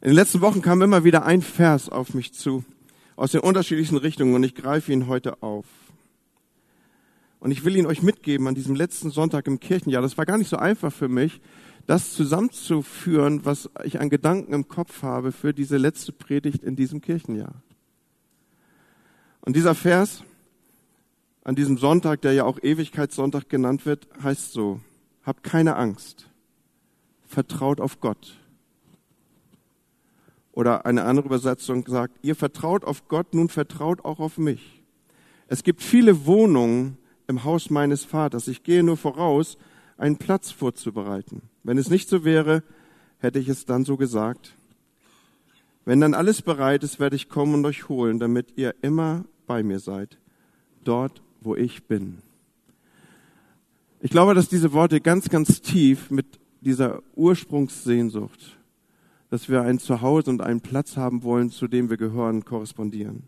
In 0.00 0.08
den 0.08 0.16
letzten 0.16 0.40
Wochen 0.40 0.62
kam 0.62 0.82
immer 0.82 1.04
wieder 1.04 1.24
ein 1.24 1.42
Vers 1.42 1.88
auf 1.88 2.14
mich 2.14 2.32
zu, 2.32 2.64
aus 3.16 3.32
den 3.32 3.40
unterschiedlichen 3.40 3.96
Richtungen, 3.96 4.34
und 4.34 4.42
ich 4.42 4.54
greife 4.54 4.92
ihn 4.92 5.06
heute 5.06 5.42
auf. 5.42 5.66
Und 7.40 7.50
ich 7.50 7.64
will 7.64 7.76
ihn 7.76 7.86
euch 7.86 8.02
mitgeben 8.02 8.48
an 8.48 8.54
diesem 8.54 8.74
letzten 8.74 9.10
Sonntag 9.10 9.46
im 9.46 9.60
Kirchenjahr. 9.60 10.02
Das 10.02 10.16
war 10.16 10.24
gar 10.24 10.38
nicht 10.38 10.48
so 10.48 10.56
einfach 10.56 10.92
für 10.92 11.08
mich, 11.08 11.40
das 11.86 12.14
zusammenzuführen, 12.14 13.44
was 13.44 13.68
ich 13.84 14.00
an 14.00 14.08
Gedanken 14.08 14.54
im 14.54 14.68
Kopf 14.68 15.02
habe 15.02 15.32
für 15.32 15.52
diese 15.52 15.76
letzte 15.76 16.12
Predigt 16.12 16.64
in 16.64 16.76
diesem 16.76 17.00
Kirchenjahr. 17.00 17.62
Und 19.42 19.56
dieser 19.56 19.74
Vers 19.74 20.24
an 21.44 21.54
diesem 21.54 21.76
Sonntag, 21.76 22.22
der 22.22 22.32
ja 22.32 22.44
auch 22.44 22.58
Ewigkeitssonntag 22.62 23.48
genannt 23.48 23.84
wird, 23.84 24.08
heißt 24.22 24.52
so, 24.52 24.80
habt 25.22 25.44
keine 25.44 25.76
Angst, 25.76 26.30
vertraut 27.26 27.80
auf 27.80 28.00
Gott. 28.00 28.38
Oder 30.52 30.86
eine 30.86 31.04
andere 31.04 31.26
Übersetzung 31.26 31.84
sagt, 31.86 32.18
ihr 32.22 32.34
vertraut 32.34 32.84
auf 32.84 33.08
Gott, 33.08 33.34
nun 33.34 33.48
vertraut 33.48 34.04
auch 34.04 34.20
auf 34.20 34.38
mich. 34.38 34.82
Es 35.46 35.62
gibt 35.62 35.82
viele 35.82 36.26
Wohnungen 36.26 36.96
im 37.26 37.44
Haus 37.44 37.70
meines 37.70 38.04
Vaters. 38.04 38.48
Ich 38.48 38.62
gehe 38.62 38.82
nur 38.82 38.96
voraus, 38.96 39.58
einen 39.98 40.16
Platz 40.16 40.50
vorzubereiten. 40.50 41.42
Wenn 41.62 41.76
es 41.76 41.90
nicht 41.90 42.08
so 42.08 42.24
wäre, 42.24 42.62
hätte 43.18 43.38
ich 43.38 43.48
es 43.48 43.66
dann 43.66 43.84
so 43.84 43.96
gesagt. 43.96 44.54
Wenn 45.84 46.00
dann 46.00 46.14
alles 46.14 46.40
bereit 46.40 46.82
ist, 46.84 47.00
werde 47.00 47.16
ich 47.16 47.28
kommen 47.28 47.54
und 47.54 47.66
euch 47.66 47.88
holen, 47.88 48.18
damit 48.18 48.56
ihr 48.56 48.74
immer 48.80 49.24
bei 49.46 49.62
mir 49.62 49.80
seid, 49.80 50.18
dort, 50.84 51.23
wo 51.44 51.54
ich 51.54 51.84
bin. 51.84 52.18
Ich 54.00 54.10
glaube, 54.10 54.34
dass 54.34 54.48
diese 54.48 54.72
Worte 54.72 55.00
ganz, 55.00 55.28
ganz 55.28 55.60
tief 55.60 56.10
mit 56.10 56.26
dieser 56.60 57.02
Ursprungssehnsucht, 57.14 58.58
dass 59.30 59.48
wir 59.48 59.62
ein 59.62 59.78
Zuhause 59.78 60.30
und 60.30 60.42
einen 60.42 60.60
Platz 60.60 60.96
haben 60.96 61.22
wollen, 61.22 61.50
zu 61.50 61.68
dem 61.68 61.90
wir 61.90 61.96
gehören, 61.96 62.44
korrespondieren. 62.44 63.24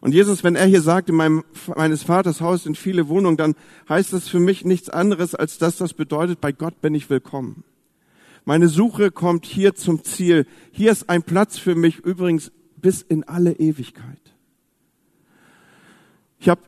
Und 0.00 0.12
Jesus, 0.12 0.44
wenn 0.44 0.54
er 0.54 0.66
hier 0.66 0.82
sagt, 0.82 1.08
in 1.08 1.16
meinem, 1.16 1.44
meines 1.74 2.04
Vaters 2.04 2.40
Haus 2.40 2.62
sind 2.62 2.78
viele 2.78 3.08
Wohnungen, 3.08 3.36
dann 3.36 3.54
heißt 3.88 4.12
das 4.12 4.28
für 4.28 4.38
mich 4.38 4.64
nichts 4.64 4.88
anderes, 4.88 5.34
als 5.34 5.58
dass 5.58 5.76
das 5.76 5.94
bedeutet, 5.94 6.40
bei 6.40 6.52
Gott 6.52 6.80
bin 6.80 6.94
ich 6.94 7.10
willkommen. 7.10 7.64
Meine 8.44 8.68
Suche 8.68 9.10
kommt 9.10 9.44
hier 9.44 9.74
zum 9.74 10.04
Ziel. 10.04 10.46
Hier 10.70 10.92
ist 10.92 11.10
ein 11.10 11.22
Platz 11.22 11.58
für 11.58 11.74
mich, 11.74 11.98
übrigens 11.98 12.52
bis 12.76 13.02
in 13.02 13.24
alle 13.24 13.52
Ewigkeit. 13.54 14.20
Ich 16.38 16.48
habe 16.48 16.62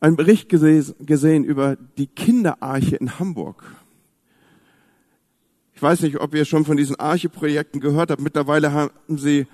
einen 0.00 0.16
Bericht 0.16 0.48
gesehen 0.48 1.44
über 1.44 1.76
die 1.98 2.06
Kinderarche 2.06 2.96
in 2.96 3.18
Hamburg. 3.18 3.62
Ich 5.74 5.82
weiß 5.82 6.02
nicht, 6.02 6.20
ob 6.20 6.34
ihr 6.34 6.44
schon 6.44 6.64
von 6.64 6.76
diesen 6.76 6.96
Arche-Projekten 6.96 7.80
gehört 7.80 8.10
habt. 8.10 8.20
Mittlerweile 8.20 8.72
haben 8.72 8.90
sie 9.18 9.46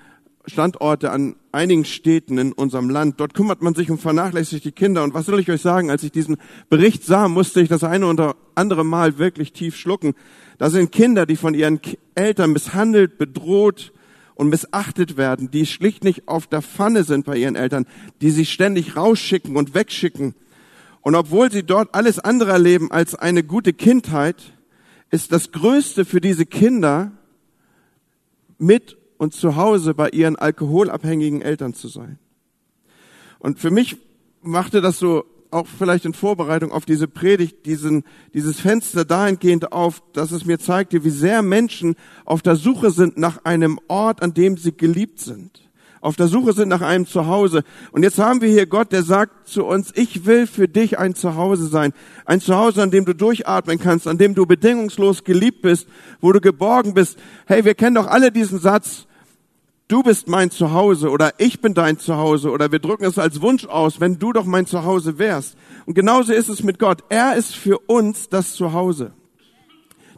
Standorte 0.45 1.11
an 1.11 1.35
einigen 1.51 1.83
Städten 1.83 2.37
in 2.37 2.53
unserem 2.53 2.89
Land. 2.89 3.19
Dort 3.19 3.33
kümmert 3.33 3.61
man 3.61 3.75
sich 3.75 3.91
um 3.91 3.97
vernachlässigte 3.97 4.71
Kinder. 4.71 5.03
Und 5.03 5.13
was 5.13 5.25
soll 5.25 5.39
ich 5.39 5.51
euch 5.51 5.61
sagen? 5.61 5.89
Als 5.89 6.03
ich 6.03 6.11
diesen 6.11 6.37
Bericht 6.69 7.03
sah, 7.03 7.27
musste 7.27 7.61
ich 7.61 7.69
das 7.69 7.83
eine 7.83 8.07
oder 8.07 8.35
andere 8.55 8.85
Mal 8.85 9.17
wirklich 9.17 9.51
tief 9.51 9.75
schlucken. 9.75 10.15
Da 10.57 10.69
sind 10.69 10.91
Kinder, 10.91 11.25
die 11.25 11.35
von 11.35 11.53
ihren 11.53 11.79
Eltern 12.15 12.53
misshandelt, 12.53 13.17
bedroht 13.17 13.91
und 14.37 14.49
missachtet 14.49 15.17
werden, 15.17 15.49
die 15.49 15.65
schlicht 15.65 16.03
nicht 16.03 16.27
auf 16.27 16.45
der 16.45 16.61
Pfanne 16.61 17.03
sind 17.03 17.25
bei 17.25 17.37
ihren 17.37 17.55
Eltern, 17.55 17.87
die 18.21 18.29
sie 18.29 18.45
ständig 18.45 18.95
rausschicken 18.95 19.57
und 19.57 19.73
wegschicken. 19.73 20.35
Und 21.01 21.15
obwohl 21.15 21.51
sie 21.51 21.63
dort 21.63 21.95
alles 21.95 22.19
andere 22.19 22.51
erleben 22.51 22.91
als 22.91 23.15
eine 23.15 23.43
gute 23.43 23.73
Kindheit, 23.73 24.53
ist 25.09 25.31
das 25.31 25.51
Größte 25.51 26.05
für 26.05 26.21
diese 26.21 26.45
Kinder, 26.45 27.13
mit 28.59 28.97
und 29.17 29.33
zu 29.33 29.55
Hause 29.55 29.95
bei 29.95 30.09
ihren 30.09 30.35
alkoholabhängigen 30.35 31.41
Eltern 31.41 31.73
zu 31.73 31.87
sein. 31.87 32.19
Und 33.39 33.59
für 33.59 33.71
mich 33.71 33.97
machte 34.41 34.81
das 34.81 34.99
so 34.99 35.25
auch 35.51 35.67
vielleicht 35.67 36.05
in 36.05 36.13
Vorbereitung 36.13 36.71
auf 36.71 36.85
diese 36.85 37.07
Predigt 37.07 37.65
diesen, 37.65 38.03
dieses 38.33 38.59
Fenster 38.59 39.05
dahingehend 39.05 39.71
auf, 39.71 40.01
dass 40.13 40.31
es 40.31 40.45
mir 40.45 40.59
zeigte, 40.59 41.03
wie 41.03 41.09
sehr 41.09 41.41
Menschen 41.41 41.95
auf 42.25 42.41
der 42.41 42.55
Suche 42.55 42.91
sind 42.91 43.17
nach 43.17 43.45
einem 43.45 43.79
Ort, 43.87 44.21
an 44.21 44.33
dem 44.33 44.57
sie 44.57 44.75
geliebt 44.75 45.19
sind. 45.19 45.67
Auf 45.99 46.15
der 46.15 46.27
Suche 46.27 46.53
sind 46.53 46.69
nach 46.69 46.81
einem 46.81 47.07
Zuhause. 47.07 47.63
Und 47.91 48.03
jetzt 48.03 48.19
haben 48.19 48.41
wir 48.41 48.49
hier 48.49 48.67
Gott, 48.67 48.91
der 48.91 49.03
sagt 49.03 49.47
zu 49.47 49.65
uns, 49.65 49.91
ich 49.95 50.25
will 50.25 50.45
für 50.45 50.67
dich 50.67 50.99
ein 50.99 51.15
Zuhause 51.15 51.67
sein. 51.67 51.91
Ein 52.25 52.39
Zuhause, 52.39 52.83
an 52.83 52.91
dem 52.91 53.05
du 53.05 53.13
durchatmen 53.13 53.79
kannst, 53.79 54.07
an 54.07 54.17
dem 54.17 54.35
du 54.35 54.45
bedingungslos 54.45 55.23
geliebt 55.23 55.63
bist, 55.63 55.87
wo 56.21 56.31
du 56.31 56.39
geborgen 56.39 56.93
bist. 56.93 57.17
Hey, 57.47 57.65
wir 57.65 57.73
kennen 57.73 57.95
doch 57.95 58.07
alle 58.07 58.31
diesen 58.31 58.59
Satz, 58.59 59.06
du 59.87 60.03
bist 60.03 60.27
mein 60.27 60.51
Zuhause 60.51 61.09
oder 61.09 61.33
ich 61.37 61.61
bin 61.61 61.73
dein 61.73 61.97
Zuhause 61.97 62.51
oder 62.51 62.71
wir 62.71 62.79
drücken 62.79 63.05
es 63.05 63.17
als 63.17 63.41
Wunsch 63.41 63.65
aus, 63.65 63.99
wenn 63.99 64.19
du 64.19 64.33
doch 64.33 64.45
mein 64.45 64.65
Zuhause 64.65 65.17
wärst. 65.17 65.57
Und 65.85 65.93
genauso 65.93 66.33
ist 66.33 66.49
es 66.49 66.63
mit 66.63 66.79
Gott. 66.79 67.03
Er 67.09 67.35
ist 67.35 67.55
für 67.55 67.79
uns 67.79 68.29
das 68.29 68.53
Zuhause. 68.53 69.13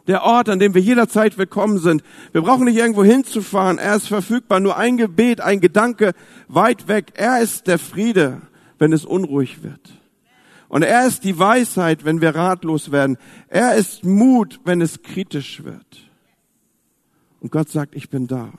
Der 0.06 0.24
Ort, 0.24 0.48
an 0.48 0.58
dem 0.58 0.74
wir 0.74 0.80
jederzeit 0.80 1.38
willkommen 1.38 1.78
sind. 1.78 2.02
Wir 2.32 2.40
brauchen 2.42 2.64
nicht 2.64 2.76
irgendwo 2.76 3.04
hinzufahren. 3.04 3.78
Er 3.78 3.96
ist 3.96 4.08
verfügbar. 4.08 4.58
Nur 4.58 4.76
ein 4.76 4.96
Gebet, 4.96 5.40
ein 5.40 5.60
Gedanke 5.60 6.12
weit 6.48 6.88
weg. 6.88 7.12
Er 7.14 7.40
ist 7.40 7.66
der 7.66 7.78
Friede, 7.78 8.40
wenn 8.78 8.92
es 8.92 9.04
unruhig 9.04 9.62
wird. 9.62 10.00
Und 10.68 10.82
er 10.82 11.06
ist 11.06 11.24
die 11.24 11.38
Weisheit, 11.38 12.04
wenn 12.04 12.20
wir 12.20 12.34
ratlos 12.34 12.90
werden. 12.90 13.18
Er 13.48 13.74
ist 13.74 14.04
Mut, 14.04 14.60
wenn 14.64 14.80
es 14.80 15.02
kritisch 15.02 15.62
wird. 15.64 16.10
Und 17.40 17.52
Gott 17.52 17.68
sagt, 17.68 17.94
ich 17.94 18.08
bin 18.08 18.26
da. 18.26 18.52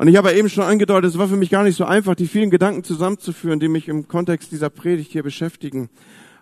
Und 0.00 0.08
ich 0.08 0.16
habe 0.16 0.32
eben 0.32 0.48
schon 0.48 0.64
angedeutet, 0.64 1.10
es 1.10 1.18
war 1.18 1.28
für 1.28 1.36
mich 1.36 1.50
gar 1.50 1.62
nicht 1.62 1.76
so 1.76 1.84
einfach, 1.84 2.14
die 2.14 2.26
vielen 2.26 2.48
Gedanken 2.48 2.84
zusammenzuführen, 2.84 3.60
die 3.60 3.68
mich 3.68 3.86
im 3.86 4.08
Kontext 4.08 4.50
dieser 4.50 4.70
Predigt 4.70 5.12
hier 5.12 5.22
beschäftigen. 5.22 5.90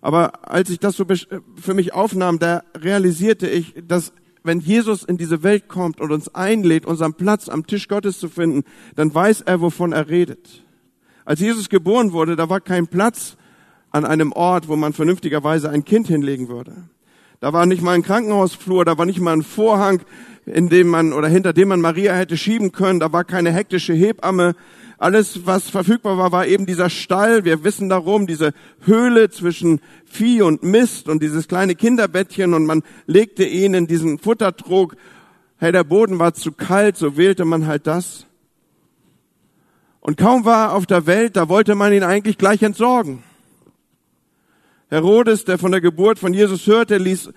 Aber 0.01 0.49
als 0.49 0.71
ich 0.71 0.79
das 0.79 0.95
so 0.95 1.05
für 1.61 1.75
mich 1.75 1.93
aufnahm, 1.93 2.39
da 2.39 2.63
realisierte 2.77 3.49
ich, 3.49 3.75
dass 3.85 4.13
wenn 4.45 4.61
Jesus 4.61 5.03
in 5.03 5.17
diese 5.17 5.43
Welt 5.43 5.67
kommt 5.67 6.01
und 6.01 6.13
uns 6.13 6.33
einlädt, 6.37 6.87
unseren 6.87 7.15
Platz 7.15 7.49
am 7.49 7.67
Tisch 7.67 7.89
Gottes 7.89 8.21
zu 8.21 8.29
finden, 8.29 8.63
dann 8.95 9.13
weiß 9.13 9.41
er, 9.41 9.61
wovon 9.61 9.91
er 9.91 10.09
redet. 10.09 10.63
Als 11.25 11.41
Jesus 11.41 11.69
geboren 11.69 12.13
wurde, 12.13 12.37
da 12.37 12.49
war 12.49 12.61
kein 12.61 12.87
Platz 12.87 13.37
an 13.91 14.05
einem 14.05 14.31
Ort, 14.31 14.69
wo 14.69 14.77
man 14.77 14.93
vernünftigerweise 14.93 15.69
ein 15.69 15.85
Kind 15.85 16.07
hinlegen 16.07 16.49
würde. 16.49 16.85
Da 17.41 17.53
war 17.53 17.67
nicht 17.67 17.83
mal 17.83 17.97
ein 17.97 18.03
Krankenhausflur, 18.05 18.85
da 18.85 18.99
war 18.99 19.07
nicht 19.07 19.21
mal 19.21 19.33
ein 19.33 19.43
Vorhang, 19.43 20.01
in 20.49 20.69
dem 20.69 20.89
man 20.89 21.13
oder 21.13 21.29
hinter 21.29 21.53
dem 21.53 21.69
man 21.69 21.81
Maria 21.81 22.15
hätte 22.15 22.37
schieben 22.37 22.73
können. 22.73 23.01
Da 23.01 23.13
war 23.13 23.25
keine 23.25 23.53
hektische 23.53 23.93
Hebamme. 23.93 24.55
Alles, 24.99 25.47
was 25.47 25.71
verfügbar 25.71 26.19
war, 26.19 26.33
war 26.33 26.47
eben 26.47 26.67
dieser 26.67 26.91
Stall. 26.91 27.45
Wir 27.45 27.63
wissen 27.63 27.89
darum, 27.89 28.27
diese 28.27 28.53
Höhle 28.81 29.31
zwischen 29.31 29.81
Vieh 30.05 30.43
und 30.43 30.65
Mist 30.65 31.09
und 31.09 31.23
dieses 31.23 31.47
kleine 31.47 31.77
Kinderbettchen 31.77 32.53
und 32.53 32.67
man 32.67 32.83
legte 33.07 33.45
ihn 33.45 33.75
in 33.75 33.87
diesen 33.87 34.19
Futtertrog. 34.19 34.97
Hey, 35.59 35.71
der 35.71 35.85
Boden 35.85 36.19
war 36.19 36.35
zu 36.35 36.53
kalt, 36.53 36.97
so 36.97 37.17
wählte 37.17 37.45
man 37.45 37.67
halt 37.67 37.87
das. 37.87 38.27
Und 40.01 40.17
kaum 40.17 40.45
war 40.45 40.69
er 40.69 40.75
auf 40.75 40.87
der 40.87 41.07
Welt, 41.07 41.37
da 41.37 41.49
wollte 41.49 41.75
man 41.75 41.93
ihn 41.93 42.03
eigentlich 42.03 42.39
gleich 42.39 42.63
entsorgen. 42.63 43.23
Herodes, 44.89 45.45
der 45.45 45.59
von 45.59 45.71
der 45.71 45.81
Geburt 45.81 46.19
von 46.19 46.33
Jesus 46.33 46.67
hörte, 46.67 46.97
ließ 46.97 47.31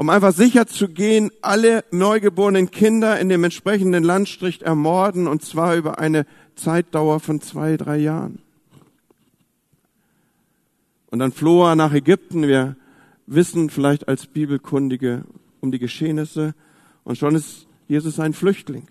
um 0.00 0.08
einfach 0.08 0.32
sicher 0.32 0.66
zu 0.66 0.88
gehen, 0.88 1.30
alle 1.42 1.84
neugeborenen 1.90 2.70
Kinder 2.70 3.20
in 3.20 3.28
dem 3.28 3.44
entsprechenden 3.44 4.02
Landstrich 4.02 4.62
ermorden, 4.62 5.28
und 5.28 5.44
zwar 5.44 5.76
über 5.76 5.98
eine 5.98 6.24
Zeitdauer 6.56 7.20
von 7.20 7.42
zwei, 7.42 7.76
drei 7.76 7.98
Jahren. 7.98 8.38
Und 11.10 11.18
dann 11.18 11.32
floh 11.32 11.66
er 11.66 11.76
nach 11.76 11.92
Ägypten. 11.92 12.48
Wir 12.48 12.76
wissen 13.26 13.68
vielleicht 13.68 14.08
als 14.08 14.26
Bibelkundige 14.26 15.24
um 15.60 15.70
die 15.70 15.78
Geschehnisse. 15.78 16.54
Und 17.04 17.18
schon 17.18 17.34
ist 17.34 17.66
Jesus 17.86 18.18
ein 18.18 18.32
Flüchtling. 18.32 18.88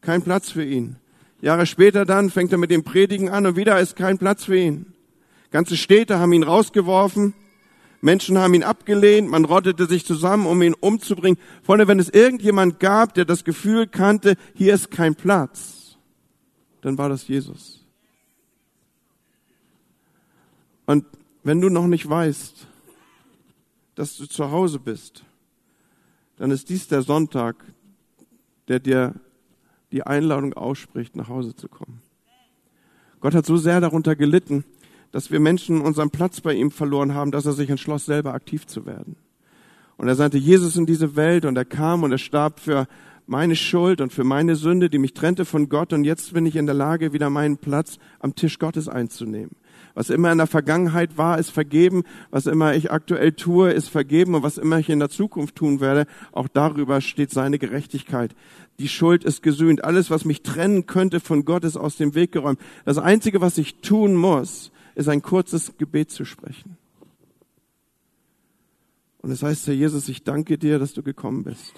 Kein 0.00 0.22
Platz 0.22 0.50
für 0.50 0.64
ihn. 0.64 0.96
Jahre 1.42 1.66
später 1.66 2.06
dann 2.06 2.30
fängt 2.30 2.52
er 2.52 2.58
mit 2.58 2.70
dem 2.70 2.82
Predigen 2.82 3.28
an 3.28 3.44
und 3.44 3.56
wieder 3.56 3.78
ist 3.78 3.94
kein 3.94 4.16
Platz 4.16 4.46
für 4.46 4.56
ihn. 4.56 4.86
Ganze 5.50 5.76
Städte 5.76 6.18
haben 6.18 6.32
ihn 6.32 6.44
rausgeworfen. 6.44 7.34
Menschen 8.00 8.38
haben 8.38 8.54
ihn 8.54 8.62
abgelehnt, 8.62 9.28
man 9.28 9.44
rottete 9.44 9.86
sich 9.86 10.06
zusammen, 10.06 10.46
um 10.46 10.62
ihn 10.62 10.74
umzubringen. 10.74 11.38
Vorne, 11.62 11.86
wenn 11.86 11.98
es 11.98 12.08
irgendjemand 12.08 12.80
gab, 12.80 13.14
der 13.14 13.26
das 13.26 13.44
Gefühl 13.44 13.86
kannte, 13.86 14.36
hier 14.54 14.74
ist 14.74 14.90
kein 14.90 15.14
Platz, 15.14 15.96
dann 16.80 16.96
war 16.96 17.08
das 17.08 17.28
Jesus. 17.28 17.84
Und 20.86 21.04
wenn 21.42 21.60
du 21.60 21.68
noch 21.68 21.86
nicht 21.86 22.08
weißt, 22.08 22.66
dass 23.94 24.16
du 24.16 24.26
zu 24.26 24.50
Hause 24.50 24.78
bist, 24.78 25.24
dann 26.36 26.50
ist 26.50 26.70
dies 26.70 26.88
der 26.88 27.02
Sonntag, 27.02 27.56
der 28.68 28.80
dir 28.80 29.14
die 29.92 30.06
Einladung 30.06 30.54
ausspricht, 30.54 31.16
nach 31.16 31.28
Hause 31.28 31.54
zu 31.54 31.68
kommen. 31.68 32.00
Gott 33.20 33.34
hat 33.34 33.44
so 33.44 33.58
sehr 33.58 33.80
darunter 33.80 34.16
gelitten, 34.16 34.64
dass 35.12 35.30
wir 35.30 35.40
Menschen 35.40 35.80
unseren 35.80 36.10
Platz 36.10 36.40
bei 36.40 36.54
ihm 36.54 36.70
verloren 36.70 37.14
haben, 37.14 37.30
dass 37.30 37.46
er 37.46 37.52
sich 37.52 37.70
entschloss, 37.70 38.06
selber 38.06 38.34
aktiv 38.34 38.66
zu 38.66 38.86
werden. 38.86 39.16
Und 39.96 40.08
er 40.08 40.14
sandte 40.14 40.38
Jesus 40.38 40.76
in 40.76 40.86
diese 40.86 41.16
Welt 41.16 41.44
und 41.44 41.56
er 41.56 41.64
kam 41.64 42.02
und 42.02 42.12
er 42.12 42.18
starb 42.18 42.60
für 42.60 42.86
meine 43.26 43.54
Schuld 43.54 44.00
und 44.00 44.12
für 44.12 44.24
meine 44.24 44.56
Sünde, 44.56 44.90
die 44.90 44.98
mich 44.98 45.14
trennte 45.14 45.44
von 45.44 45.68
Gott. 45.68 45.92
Und 45.92 46.04
jetzt 46.04 46.32
bin 46.32 46.46
ich 46.46 46.56
in 46.56 46.66
der 46.66 46.74
Lage, 46.74 47.12
wieder 47.12 47.30
meinen 47.30 47.58
Platz 47.58 47.98
am 48.18 48.34
Tisch 48.34 48.58
Gottes 48.58 48.88
einzunehmen. 48.88 49.52
Was 49.94 50.10
immer 50.10 50.32
in 50.32 50.38
der 50.38 50.46
Vergangenheit 50.46 51.16
war, 51.16 51.38
ist 51.38 51.50
vergeben. 51.50 52.02
Was 52.30 52.46
immer 52.46 52.74
ich 52.74 52.90
aktuell 52.90 53.32
tue, 53.32 53.70
ist 53.70 53.88
vergeben. 53.88 54.34
Und 54.34 54.42
was 54.42 54.58
immer 54.58 54.78
ich 54.78 54.88
in 54.88 54.98
der 54.98 55.10
Zukunft 55.10 55.54
tun 55.54 55.80
werde, 55.80 56.06
auch 56.32 56.48
darüber 56.48 57.00
steht 57.00 57.30
seine 57.30 57.58
Gerechtigkeit. 57.58 58.34
Die 58.78 58.88
Schuld 58.88 59.22
ist 59.22 59.42
gesühnt. 59.42 59.84
Alles, 59.84 60.10
was 60.10 60.24
mich 60.24 60.42
trennen 60.42 60.86
könnte 60.86 61.20
von 61.20 61.44
Gott, 61.44 61.64
ist 61.64 61.76
aus 61.76 61.96
dem 61.96 62.14
Weg 62.14 62.32
geräumt. 62.32 62.58
Das 62.84 62.98
Einzige, 62.98 63.40
was 63.40 63.58
ich 63.58 63.76
tun 63.76 64.14
muss, 64.16 64.72
ist 65.00 65.08
ein 65.08 65.22
kurzes 65.22 65.78
Gebet 65.78 66.10
zu 66.10 66.26
sprechen. 66.26 66.76
Und 69.22 69.30
es 69.30 69.42
heißt, 69.42 69.66
Herr 69.66 69.74
Jesus, 69.74 70.08
ich 70.10 70.24
danke 70.24 70.58
dir, 70.58 70.78
dass 70.78 70.92
du 70.92 71.02
gekommen 71.02 71.42
bist, 71.42 71.72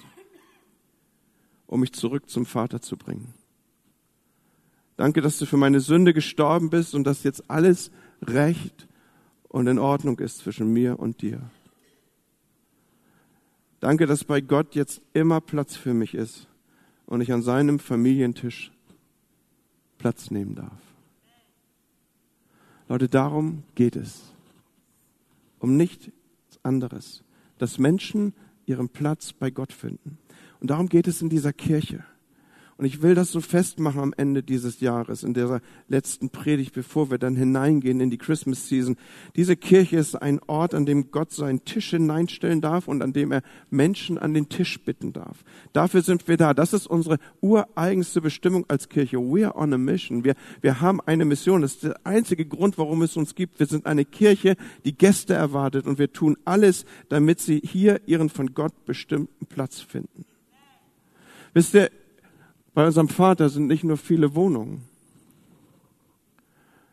um 1.65 1.79
mich 1.79 1.93
zurück 1.93 2.29
zum 2.29 2.45
Vater 2.45 2.81
zu 2.81 2.97
bringen. 2.97 3.33
Danke, 4.97 5.21
dass 5.21 5.37
du 5.39 5.45
für 5.45 5.55
meine 5.55 5.79
Sünde 5.79 6.13
gestorben 6.13 6.69
bist 6.69 6.93
und 6.95 7.05
dass 7.05 7.23
jetzt 7.23 7.49
alles 7.49 7.91
recht 8.21 8.89
und 9.47 9.67
in 9.67 9.79
Ordnung 9.79 10.19
ist 10.19 10.39
zwischen 10.39 10.71
mir 10.73 10.99
und 10.99 11.21
dir. 11.21 11.49
Danke, 13.79 14.05
dass 14.05 14.25
bei 14.25 14.41
Gott 14.41 14.75
jetzt 14.75 15.01
immer 15.13 15.39
Platz 15.39 15.77
für 15.77 15.93
mich 15.93 16.13
ist 16.13 16.47
und 17.05 17.21
ich 17.21 17.31
an 17.31 17.41
seinem 17.41 17.79
Familientisch 17.79 18.71
Platz 19.97 20.29
nehmen 20.29 20.55
darf. 20.55 20.92
Leute, 22.89 23.07
darum 23.07 23.63
geht 23.75 23.95
es. 23.95 24.33
Um 25.59 25.77
nichts 25.77 26.11
anderes. 26.63 27.23
Dass 27.57 27.77
Menschen 27.77 28.33
ihren 28.65 28.89
Platz 28.89 29.33
bei 29.33 29.49
Gott 29.51 29.71
finden. 29.71 30.17
Und 30.59 30.69
darum 30.69 30.87
geht 30.89 31.07
es 31.07 31.21
in 31.21 31.29
dieser 31.29 31.53
Kirche. 31.53 32.03
Und 32.77 32.85
ich 32.85 33.01
will 33.01 33.13
das 33.13 33.31
so 33.31 33.39
festmachen 33.39 34.01
am 34.01 34.13
Ende 34.17 34.41
dieses 34.41 34.79
Jahres, 34.79 35.23
in 35.23 35.33
dieser 35.33 35.61
letzten 35.87 36.29
Predigt, 36.29 36.73
bevor 36.73 37.11
wir 37.11 37.19
dann 37.19 37.35
hineingehen 37.35 37.99
in 37.99 38.09
die 38.09 38.17
Christmas 38.17 38.67
Season. 38.67 38.97
Diese 39.35 39.55
Kirche 39.55 39.97
ist 39.97 40.15
ein 40.15 40.39
Ort, 40.47 40.73
an 40.73 40.85
dem 40.85 41.11
Gott 41.11 41.31
seinen 41.31 41.63
Tisch 41.65 41.91
hineinstellen 41.91 42.61
darf 42.61 42.87
und 42.87 43.03
an 43.03 43.13
dem 43.13 43.31
er 43.31 43.43
Menschen 43.69 44.17
an 44.17 44.33
den 44.33 44.49
Tisch 44.49 44.83
bitten 44.83 45.13
darf. 45.13 45.43
Dafür 45.71 46.01
sind 46.01 46.27
wir 46.27 46.37
da. 46.37 46.53
Das 46.53 46.73
ist 46.73 46.87
unsere 46.87 47.19
ureigenste 47.41 48.21
Bestimmung 48.21 48.65
als 48.67 48.89
Kirche. 48.89 49.17
We 49.17 49.45
are 49.45 49.55
on 49.55 49.73
a 49.73 49.77
mission. 49.77 50.23
Wir, 50.23 50.33
wir 50.61 50.81
haben 50.81 50.99
eine 51.01 51.25
Mission. 51.25 51.61
Das 51.61 51.75
ist 51.75 51.83
der 51.83 51.99
einzige 52.05 52.45
Grund, 52.45 52.77
warum 52.79 53.03
es 53.03 53.15
uns 53.15 53.35
gibt. 53.35 53.59
Wir 53.59 53.67
sind 53.67 53.85
eine 53.85 54.03
Kirche, 54.03 54.55
die 54.83 54.97
Gäste 54.97 55.35
erwartet 55.35 55.85
und 55.85 55.99
wir 55.99 56.11
tun 56.11 56.37
alles, 56.43 56.85
damit 57.09 57.39
sie 57.39 57.61
hier 57.63 58.01
ihren 58.07 58.29
von 58.29 58.53
Gott 58.55 58.85
bestimmten 58.85 59.45
Platz 59.45 59.79
finden. 59.79 60.25
Wisst 61.53 61.75
ihr, 61.75 61.91
bei 62.73 62.85
unserem 62.85 63.09
Vater 63.09 63.49
sind 63.49 63.67
nicht 63.67 63.83
nur 63.83 63.97
viele 63.97 64.33
Wohnungen, 64.35 64.83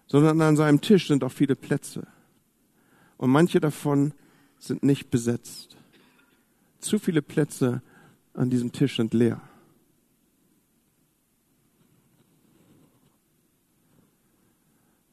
sondern 0.06 0.40
an 0.40 0.56
seinem 0.56 0.80
Tisch 0.80 1.08
sind 1.08 1.24
auch 1.24 1.32
viele 1.32 1.56
Plätze. 1.56 2.06
Und 3.16 3.30
manche 3.30 3.60
davon 3.60 4.12
sind 4.58 4.82
nicht 4.82 5.10
besetzt. 5.10 5.76
Zu 6.80 6.98
viele 6.98 7.22
Plätze 7.22 7.82
an 8.34 8.50
diesem 8.50 8.72
Tisch 8.72 8.96
sind 8.96 9.14
leer. 9.14 9.40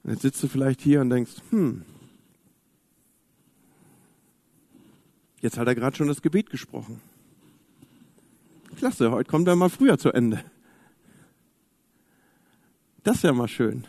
Und 0.03 0.13
jetzt 0.13 0.21
sitzt 0.21 0.41
du 0.41 0.47
vielleicht 0.47 0.81
hier 0.81 1.01
und 1.01 1.09
denkst, 1.09 1.33
hm, 1.49 1.83
jetzt 5.41 5.57
hat 5.57 5.67
er 5.67 5.75
gerade 5.75 5.95
schon 5.95 6.07
das 6.07 6.21
Gebet 6.21 6.49
gesprochen. 6.49 7.01
Klasse, 8.77 9.11
heute 9.11 9.29
kommt 9.29 9.47
er 9.47 9.55
mal 9.55 9.69
früher 9.69 9.97
zu 9.97 10.11
Ende. 10.11 10.43
Das 13.07 13.21
ja 13.21 13.31
mal 13.31 13.47
schön. 13.47 13.85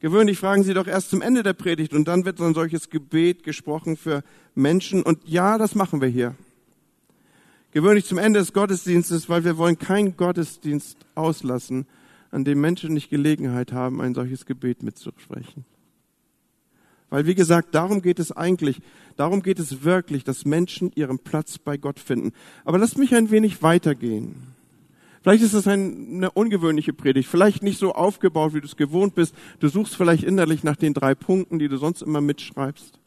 Gewöhnlich 0.00 0.38
fragen 0.38 0.62
sie 0.62 0.72
doch 0.72 0.86
erst 0.86 1.10
zum 1.10 1.20
Ende 1.20 1.42
der 1.42 1.52
Predigt 1.52 1.92
und 1.92 2.08
dann 2.08 2.24
wird 2.24 2.40
ein 2.40 2.54
solches 2.54 2.88
Gebet 2.88 3.42
gesprochen 3.42 3.98
für 3.98 4.24
Menschen. 4.54 5.02
Und 5.02 5.28
ja, 5.28 5.58
das 5.58 5.74
machen 5.74 6.00
wir 6.00 6.08
hier. 6.08 6.34
Gewöhnlich 7.72 8.06
zum 8.06 8.16
Ende 8.16 8.38
des 8.38 8.54
Gottesdienstes, 8.54 9.28
weil 9.28 9.44
wir 9.44 9.58
wollen 9.58 9.78
keinen 9.78 10.16
Gottesdienst 10.16 10.96
auslassen, 11.14 11.86
an 12.30 12.46
dem 12.46 12.58
Menschen 12.58 12.94
nicht 12.94 13.10
Gelegenheit 13.10 13.70
haben, 13.70 14.00
ein 14.00 14.14
solches 14.14 14.46
Gebet 14.46 14.82
mitzusprechen. 14.82 15.66
Weil, 17.10 17.26
wie 17.26 17.34
gesagt, 17.34 17.74
darum 17.74 18.00
geht 18.00 18.18
es 18.18 18.32
eigentlich. 18.32 18.80
Darum 19.18 19.42
geht 19.42 19.58
es 19.58 19.84
wirklich, 19.84 20.24
dass 20.24 20.46
Menschen 20.46 20.90
ihren 20.94 21.18
Platz 21.18 21.58
bei 21.58 21.76
Gott 21.76 22.00
finden. 22.00 22.32
Aber 22.64 22.78
lasst 22.78 22.96
mich 22.96 23.14
ein 23.14 23.30
wenig 23.30 23.62
weitergehen. 23.62 24.58
Vielleicht 25.22 25.42
ist 25.42 25.52
es 25.52 25.66
eine 25.66 26.30
ungewöhnliche 26.30 26.94
Predigt, 26.94 27.28
vielleicht 27.28 27.62
nicht 27.62 27.78
so 27.78 27.92
aufgebaut, 27.92 28.54
wie 28.54 28.60
du 28.60 28.66
es 28.66 28.76
gewohnt 28.76 29.14
bist. 29.14 29.34
Du 29.58 29.68
suchst 29.68 29.94
vielleicht 29.94 30.24
innerlich 30.24 30.64
nach 30.64 30.76
den 30.76 30.94
drei 30.94 31.14
Punkten, 31.14 31.58
die 31.58 31.68
du 31.68 31.76
sonst 31.76 32.00
immer 32.00 32.22
mitschreibst. 32.22 32.98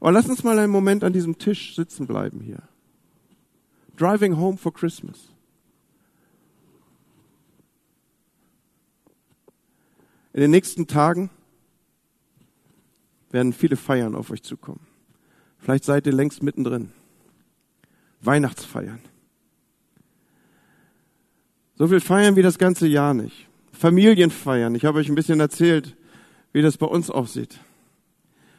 Aber 0.00 0.12
lass 0.12 0.28
uns 0.28 0.42
mal 0.42 0.58
einen 0.58 0.72
Moment 0.72 1.04
an 1.04 1.12
diesem 1.12 1.38
Tisch 1.38 1.76
sitzen 1.76 2.06
bleiben 2.06 2.40
hier. 2.40 2.62
Driving 3.96 4.36
home 4.36 4.56
for 4.56 4.72
Christmas. 4.72 5.32
In 10.32 10.40
den 10.40 10.50
nächsten 10.50 10.86
Tagen 10.86 11.30
werden 13.30 13.52
viele 13.52 13.76
Feiern 13.76 14.14
auf 14.14 14.30
euch 14.30 14.42
zukommen. 14.42 14.86
Vielleicht 15.58 15.84
seid 15.84 16.06
ihr 16.06 16.12
längst 16.12 16.42
mittendrin. 16.42 16.92
Weihnachtsfeiern. 18.22 19.00
So 21.80 21.88
viel 21.88 22.00
feiern 22.00 22.36
wir 22.36 22.42
das 22.42 22.58
ganze 22.58 22.86
Jahr 22.86 23.14
nicht. 23.14 23.48
Familienfeiern. 23.72 24.74
Ich 24.74 24.84
habe 24.84 24.98
euch 24.98 25.08
ein 25.08 25.14
bisschen 25.14 25.40
erzählt, 25.40 25.96
wie 26.52 26.60
das 26.60 26.76
bei 26.76 26.84
uns 26.84 27.08
aussieht. 27.08 27.58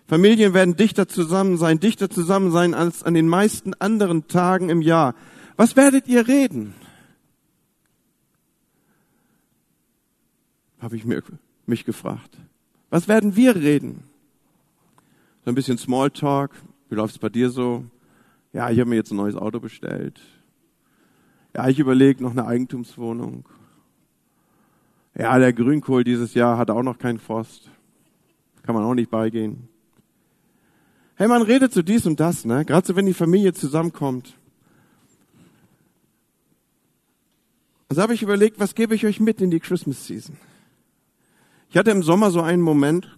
Familien 0.07 0.55
werden 0.55 0.75
dichter 0.75 1.07
zusammen 1.07 1.57
sein, 1.57 1.79
dichter 1.79 2.10
zusammen 2.10 2.49
sein 2.49 2.73
als 2.73 3.03
an 3.03 3.13
den 3.13 3.27
meisten 3.27 3.75
anderen 3.75 4.27
Tagen 4.27 4.71
im 4.71 4.81
Jahr. 4.81 5.13
Was 5.55 5.75
werdet 5.75 6.07
ihr 6.07 6.27
reden? 6.27 6.73
Habe 10.79 10.95
ich 10.95 11.05
mir, 11.05 11.21
mich 11.67 11.86
gefragt. 11.86 12.39
Was 12.89 13.07
werden 13.07 13.36
wir 13.36 13.55
reden? 13.55 14.01
So 15.45 15.51
ein 15.51 15.55
bisschen 15.55 15.77
Smalltalk. 15.77 16.53
Wie 16.89 16.95
läuft's 16.95 17.19
bei 17.19 17.29
dir 17.29 17.51
so? 17.51 17.86
Ja, 18.51 18.71
ich 18.71 18.79
habe 18.79 18.89
mir 18.89 18.95
jetzt 18.95 19.12
ein 19.12 19.17
neues 19.17 19.36
Auto 19.36 19.60
bestellt. 19.60 20.19
Ja, 21.54 21.68
ich 21.68 21.80
überlege 21.80 22.24
noch 22.24 22.32
eine 22.32 22.46
Eigentumswohnung. 22.46 23.46
Ja, 25.16 25.38
der 25.38 25.52
Grünkohl 25.52 26.04
dieses 26.04 26.34
Jahr 26.34 26.58
hat 26.58 26.70
auch 26.70 26.84
noch 26.84 26.98
keinen 26.98 27.20
Frost. 27.20 27.70
Kann 28.64 28.76
man 28.76 28.84
auch 28.84 28.94
nicht 28.94 29.12
beigehen. 29.12 29.68
Hey, 31.16 31.28
man 31.28 31.42
redet 31.42 31.74
so 31.74 31.82
dies 31.82 32.06
und 32.06 32.20
das, 32.20 32.46
ne? 32.46 32.66
Gerade 32.66 32.88
so, 32.88 32.96
wenn 32.96 33.06
die 33.06 33.14
Familie 33.14 33.54
zusammenkommt. 33.54 34.38
Also 37.90 38.02
habe 38.02 38.14
ich 38.14 38.24
überlegt, 38.24 38.60
was 38.60 38.74
gebe 38.74 38.96
ich 38.96 39.06
euch 39.06 39.20
mit 39.20 39.42
in 39.42 39.52
die 39.52 39.60
Christmas 39.60 40.08
Season? 40.08 40.38
Ich 41.70 41.78
hatte 41.78 41.92
im 41.92 42.04
Sommer 42.04 42.32
so 42.32 42.42
einen 42.42 42.62
Moment, 42.62 43.18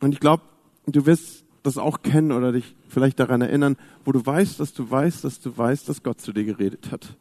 und 0.00 0.12
ich 0.12 0.20
glaube, 0.20 0.44
du 0.86 1.04
wirst 1.04 1.44
das 1.68 1.78
auch 1.78 2.02
kennen 2.02 2.32
oder 2.32 2.52
dich 2.52 2.74
vielleicht 2.88 3.20
daran 3.20 3.40
erinnern, 3.40 3.76
wo 4.04 4.12
du 4.12 4.24
weißt, 4.24 4.58
dass 4.58 4.72
du 4.72 4.90
weißt, 4.90 5.24
dass 5.24 5.40
du 5.40 5.56
weißt, 5.56 5.88
dass 5.88 6.02
Gott 6.02 6.20
zu 6.20 6.32
dir 6.32 6.44
geredet 6.44 6.90
hat. 6.90 7.16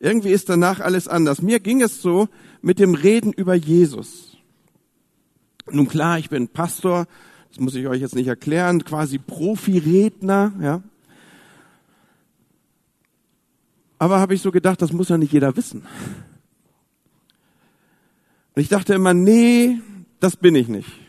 Irgendwie 0.00 0.30
ist 0.30 0.48
danach 0.48 0.80
alles 0.80 1.08
anders. 1.08 1.40
Mir 1.40 1.60
ging 1.60 1.80
es 1.80 2.02
so 2.02 2.28
mit 2.60 2.78
dem 2.78 2.94
Reden 2.94 3.32
über 3.32 3.54
Jesus. 3.54 4.36
Nun 5.70 5.88
klar, 5.88 6.18
ich 6.18 6.28
bin 6.28 6.48
Pastor, 6.48 7.06
das 7.48 7.60
muss 7.60 7.74
ich 7.74 7.86
euch 7.86 8.00
jetzt 8.00 8.14
nicht 8.14 8.26
erklären, 8.26 8.84
quasi 8.84 9.18
Profi-Redner, 9.18 10.52
ja. 10.60 10.82
Aber 13.98 14.18
habe 14.18 14.34
ich 14.34 14.42
so 14.42 14.50
gedacht, 14.50 14.82
das 14.82 14.92
muss 14.92 15.08
ja 15.08 15.16
nicht 15.16 15.32
jeder 15.32 15.56
wissen. 15.56 15.86
Und 18.54 18.62
ich 18.62 18.68
dachte 18.68 18.92
immer, 18.92 19.14
nee, 19.14 19.78
das 20.20 20.36
bin 20.36 20.54
ich 20.54 20.68
nicht. 20.68 21.03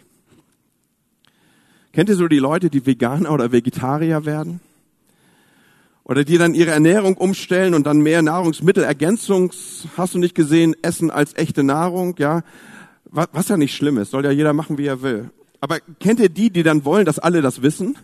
Kennt 1.95 2.09
ihr 2.09 2.17
so 2.17 2.27
die 2.27 2.39
Leute, 2.39 2.69
die 2.69 2.85
Veganer 2.85 3.31
oder 3.31 3.53
Vegetarier 3.53 4.25
werden? 4.25 4.59
Oder 6.03 6.25
die 6.25 6.37
dann 6.37 6.53
ihre 6.53 6.71
Ernährung 6.71 7.15
umstellen 7.15 7.73
und 7.73 7.87
dann 7.87 7.99
mehr 7.99 8.21
Nahrungsmittelergänzungs, 8.21 9.87
hast 9.95 10.13
du 10.13 10.19
nicht 10.19 10.35
gesehen, 10.35 10.75
essen 10.81 11.09
als 11.09 11.37
echte 11.37 11.63
Nahrung, 11.63 12.15
ja? 12.19 12.43
was 13.05 13.47
ja 13.47 13.55
nicht 13.55 13.73
schlimm 13.73 13.97
ist, 13.97 14.11
soll 14.11 14.25
ja 14.25 14.31
jeder 14.31 14.51
machen, 14.51 14.77
wie 14.77 14.87
er 14.87 15.03
will. 15.03 15.29
Aber 15.61 15.79
kennt 16.01 16.19
ihr 16.19 16.27
die, 16.27 16.49
die 16.49 16.63
dann 16.63 16.83
wollen, 16.83 17.05
dass 17.05 17.17
alle 17.17 17.41
das 17.41 17.61
wissen? 17.61 17.97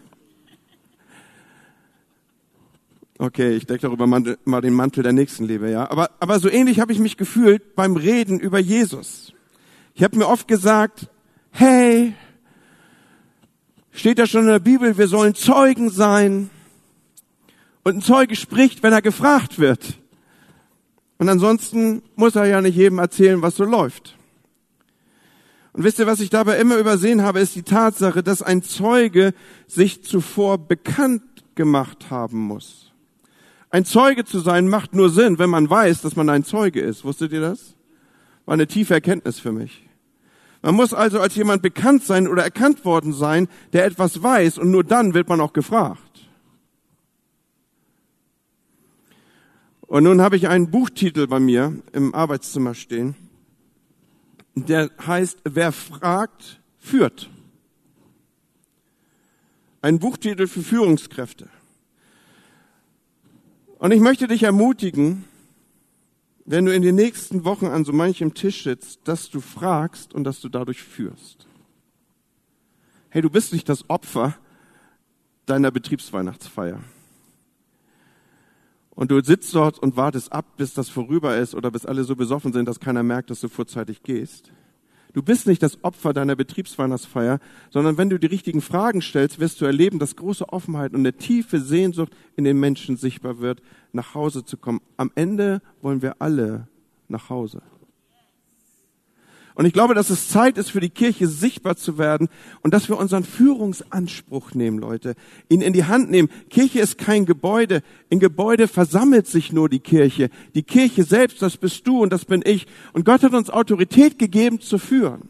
Okay, 3.17 3.57
ich 3.57 3.65
decke 3.65 3.81
darüber 3.81 4.07
mal 4.07 4.61
den 4.61 4.73
Mantel 4.73 5.03
der 5.03 5.11
Nächstenliebe, 5.11 5.69
ja. 5.69 5.91
Aber, 5.91 6.11
aber 6.21 6.39
so 6.39 6.49
ähnlich 6.49 6.79
habe 6.79 6.93
ich 6.93 6.99
mich 6.99 7.17
gefühlt 7.17 7.75
beim 7.75 7.97
Reden 7.97 8.39
über 8.39 8.57
Jesus. 8.57 9.33
Ich 9.95 10.03
habe 10.03 10.17
mir 10.17 10.29
oft 10.29 10.47
gesagt, 10.47 11.09
hey, 11.51 12.13
steht 13.91 14.19
da 14.19 14.25
schon 14.25 14.41
in 14.41 14.47
der 14.47 14.59
Bibel, 14.59 14.97
wir 14.97 15.07
sollen 15.07 15.35
Zeugen 15.35 15.89
sein. 15.89 16.49
Und 17.83 17.97
ein 17.97 18.01
Zeuge 18.01 18.35
spricht, 18.35 18.83
wenn 18.83 18.93
er 18.93 19.01
gefragt 19.01 19.59
wird. 19.59 19.99
Und 21.17 21.29
ansonsten 21.29 22.01
muss 22.15 22.35
er 22.35 22.45
ja 22.45 22.61
nicht 22.61 22.75
jedem 22.75 22.99
erzählen, 22.99 23.41
was 23.41 23.55
so 23.55 23.63
läuft. 23.63 24.17
Und 25.73 25.83
wisst 25.83 25.99
ihr, 25.99 26.07
was 26.07 26.19
ich 26.19 26.29
dabei 26.29 26.59
immer 26.59 26.77
übersehen 26.77 27.21
habe, 27.21 27.39
ist 27.39 27.55
die 27.55 27.63
Tatsache, 27.63 28.23
dass 28.23 28.41
ein 28.41 28.61
Zeuge 28.61 29.33
sich 29.67 30.03
zuvor 30.03 30.57
bekannt 30.57 31.23
gemacht 31.55 32.09
haben 32.09 32.39
muss. 32.39 32.91
Ein 33.69 33.85
Zeuge 33.85 34.25
zu 34.25 34.39
sein 34.39 34.67
macht 34.67 34.93
nur 34.93 35.09
Sinn, 35.09 35.39
wenn 35.39 35.49
man 35.49 35.69
weiß, 35.69 36.01
dass 36.01 36.17
man 36.17 36.27
ein 36.29 36.43
Zeuge 36.43 36.81
ist. 36.81 37.05
Wusstet 37.05 37.31
ihr 37.31 37.39
das? 37.39 37.75
War 38.45 38.53
eine 38.53 38.67
tiefe 38.67 38.93
Erkenntnis 38.93 39.39
für 39.39 39.53
mich. 39.53 39.87
Man 40.61 40.75
muss 40.75 40.93
also 40.93 41.19
als 41.19 41.35
jemand 41.35 41.61
bekannt 41.61 42.03
sein 42.03 42.27
oder 42.27 42.43
erkannt 42.43 42.85
worden 42.85 43.13
sein, 43.13 43.47
der 43.73 43.85
etwas 43.85 44.21
weiß 44.21 44.59
und 44.59 44.69
nur 44.69 44.83
dann 44.83 45.13
wird 45.13 45.27
man 45.27 45.41
auch 45.41 45.53
gefragt. 45.53 45.99
Und 49.81 50.03
nun 50.03 50.21
habe 50.21 50.37
ich 50.37 50.47
einen 50.47 50.71
Buchtitel 50.71 51.27
bei 51.27 51.39
mir 51.39 51.81
im 51.91 52.15
Arbeitszimmer 52.15 52.75
stehen, 52.75 53.15
der 54.55 54.89
heißt 55.05 55.39
Wer 55.43 55.71
fragt, 55.71 56.61
führt. 56.77 57.29
Ein 59.81 59.99
Buchtitel 59.99 60.47
für 60.47 60.61
Führungskräfte. 60.61 61.49
Und 63.79 63.91
ich 63.91 63.99
möchte 63.99 64.27
dich 64.27 64.43
ermutigen, 64.43 65.25
wenn 66.45 66.65
du 66.65 66.73
in 66.73 66.81
den 66.81 66.95
nächsten 66.95 67.43
Wochen 67.45 67.67
an 67.67 67.85
so 67.85 67.93
manchem 67.93 68.33
Tisch 68.33 68.63
sitzt, 68.63 69.01
dass 69.05 69.29
du 69.29 69.41
fragst 69.41 70.13
und 70.13 70.23
dass 70.23 70.41
du 70.41 70.49
dadurch 70.49 70.83
führst. 70.83 71.47
Hey, 73.09 73.21
du 73.21 73.29
bist 73.29 73.53
nicht 73.53 73.67
das 73.67 73.89
Opfer 73.89 74.35
deiner 75.45 75.71
Betriebsweihnachtsfeier. 75.71 76.79
Und 78.91 79.11
du 79.11 79.23
sitzt 79.23 79.53
dort 79.55 79.79
und 79.79 79.97
wartest 79.97 80.31
ab, 80.31 80.45
bis 80.57 80.73
das 80.73 80.89
vorüber 80.89 81.37
ist 81.37 81.55
oder 81.55 81.71
bis 81.71 81.85
alle 81.85 82.03
so 82.03 82.15
besoffen 82.15 82.53
sind, 82.53 82.67
dass 82.67 82.79
keiner 82.79 83.03
merkt, 83.03 83.29
dass 83.29 83.41
du 83.41 83.47
vorzeitig 83.47 84.03
gehst. 84.03 84.51
Du 85.13 85.21
bist 85.21 85.47
nicht 85.47 85.61
das 85.61 85.83
Opfer 85.83 86.13
deiner 86.13 86.35
Betriebsweihnachtsfeier, 86.35 87.39
sondern 87.69 87.97
wenn 87.97 88.09
du 88.09 88.17
die 88.17 88.27
richtigen 88.27 88.61
Fragen 88.61 89.01
stellst, 89.01 89.39
wirst 89.39 89.59
du 89.59 89.65
erleben, 89.65 89.99
dass 89.99 90.15
große 90.15 90.47
Offenheit 90.49 90.93
und 90.93 90.99
eine 90.99 91.13
tiefe 91.13 91.59
Sehnsucht 91.59 92.13
in 92.35 92.45
den 92.45 92.59
Menschen 92.59 92.95
sichtbar 92.95 93.39
wird, 93.39 93.61
nach 93.91 94.15
Hause 94.15 94.45
zu 94.45 94.57
kommen. 94.57 94.81
Am 94.97 95.11
Ende 95.15 95.61
wollen 95.81 96.01
wir 96.01 96.21
alle 96.21 96.67
nach 97.09 97.29
Hause. 97.29 97.61
Und 99.53 99.65
ich 99.65 99.73
glaube, 99.73 99.93
dass 99.93 100.09
es 100.09 100.29
Zeit 100.29 100.57
ist 100.57 100.71
für 100.71 100.79
die 100.79 100.89
Kirche 100.89 101.27
sichtbar 101.27 101.75
zu 101.75 101.97
werden 101.97 102.29
und 102.61 102.73
dass 102.73 102.87
wir 102.87 102.97
unseren 102.97 103.23
Führungsanspruch 103.23 104.53
nehmen, 104.53 104.79
Leute, 104.79 105.15
ihn 105.49 105.61
in 105.61 105.73
die 105.73 105.85
Hand 105.85 106.09
nehmen. 106.09 106.29
Kirche 106.49 106.79
ist 106.79 106.97
kein 106.97 107.25
Gebäude. 107.25 107.83
In 108.09 108.19
Gebäude 108.19 108.67
versammelt 108.67 109.27
sich 109.27 109.51
nur 109.51 109.67
die 109.67 109.79
Kirche. 109.79 110.29
Die 110.55 110.63
Kirche 110.63 111.03
selbst, 111.03 111.41
das 111.41 111.57
bist 111.57 111.85
du 111.85 112.01
und 112.01 112.13
das 112.13 112.25
bin 112.25 112.41
ich. 112.45 112.65
Und 112.93 113.03
Gott 113.03 113.23
hat 113.23 113.33
uns 113.33 113.49
Autorität 113.49 114.17
gegeben 114.17 114.61
zu 114.61 114.77
führen. 114.77 115.29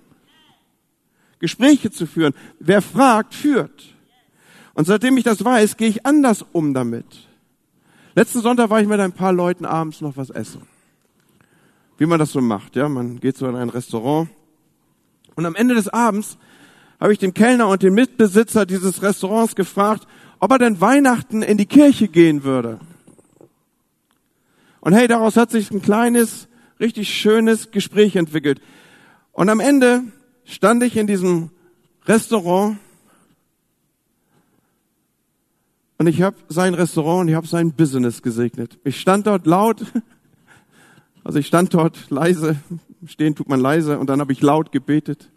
Gespräche 1.39 1.89
zu 1.89 2.05
führen. 2.05 2.33
Wer 2.59 2.83
fragt, 2.83 3.33
führt. 3.33 3.95
Und 4.75 4.85
seitdem 4.85 5.17
ich 5.17 5.23
das 5.23 5.43
weiß, 5.43 5.77
gehe 5.77 5.89
ich 5.89 6.05
anders 6.05 6.45
um 6.51 6.75
damit. 6.75 7.05
Letzten 8.13 8.41
Sonntag 8.41 8.69
war 8.69 8.81
ich 8.81 8.87
mit 8.87 8.99
ein 8.99 9.13
paar 9.13 9.33
Leuten 9.33 9.65
abends 9.65 10.01
noch 10.01 10.15
was 10.15 10.29
essen 10.29 10.70
wie 11.97 12.05
man 12.05 12.19
das 12.19 12.31
so 12.31 12.41
macht. 12.41 12.75
Ja, 12.75 12.89
man 12.89 13.19
geht 13.19 13.37
so 13.37 13.47
in 13.47 13.55
ein 13.55 13.69
Restaurant 13.69 14.29
und 15.35 15.45
am 15.45 15.55
Ende 15.55 15.75
des 15.75 15.87
Abends 15.87 16.37
habe 16.99 17.13
ich 17.13 17.19
den 17.19 17.33
Kellner 17.33 17.67
und 17.67 17.81
den 17.81 17.93
Mitbesitzer 17.93 18.65
dieses 18.65 19.01
Restaurants 19.01 19.55
gefragt, 19.55 20.07
ob 20.39 20.51
er 20.51 20.59
denn 20.59 20.81
Weihnachten 20.81 21.41
in 21.41 21.57
die 21.57 21.65
Kirche 21.65 22.07
gehen 22.07 22.43
würde. 22.43 22.79
Und 24.81 24.93
hey, 24.93 25.07
daraus 25.07 25.37
hat 25.37 25.51
sich 25.51 25.71
ein 25.71 25.81
kleines, 25.81 26.47
richtig 26.79 27.09
schönes 27.09 27.71
Gespräch 27.71 28.15
entwickelt. 28.15 28.61
Und 29.31 29.49
am 29.49 29.59
Ende 29.59 30.03
stand 30.45 30.83
ich 30.83 30.97
in 30.97 31.07
diesem 31.07 31.51
Restaurant 32.05 32.77
und 35.97 36.07
ich 36.07 36.23
habe 36.23 36.35
sein 36.49 36.73
Restaurant 36.73 37.21
und 37.21 37.27
ich 37.29 37.35
habe 37.35 37.47
sein 37.47 37.73
Business 37.73 38.23
gesegnet. 38.23 38.79
Ich 38.83 38.99
stand 38.99 39.27
dort 39.27 39.45
laut 39.45 39.85
also 41.23 41.39
ich 41.39 41.47
stand 41.47 41.73
dort 41.73 42.09
leise, 42.09 42.57
stehen 43.05 43.35
tut 43.35 43.49
man 43.49 43.59
leise 43.59 43.99
und 43.99 44.09
dann 44.09 44.19
habe 44.19 44.33
ich 44.33 44.41
laut 44.41 44.71
gebetet. 44.71 45.29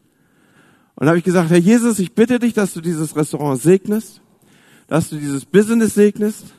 Und 0.97 1.09
habe 1.09 1.19
ich 1.19 1.25
gesagt, 1.25 1.51
Herr 1.51 1.59
Jesus, 1.59 1.99
ich 1.99 2.15
bitte 2.15 2.39
dich, 2.39 2.55
dass 2.55 2.73
du 2.73 2.81
dieses 2.81 3.17
Restaurant 3.17 3.61
segnest, 3.61 4.23
dass 4.87 5.11
du 5.11 5.17
dieses 5.17 5.45
Business 5.45 5.95
segnest 5.95 6.55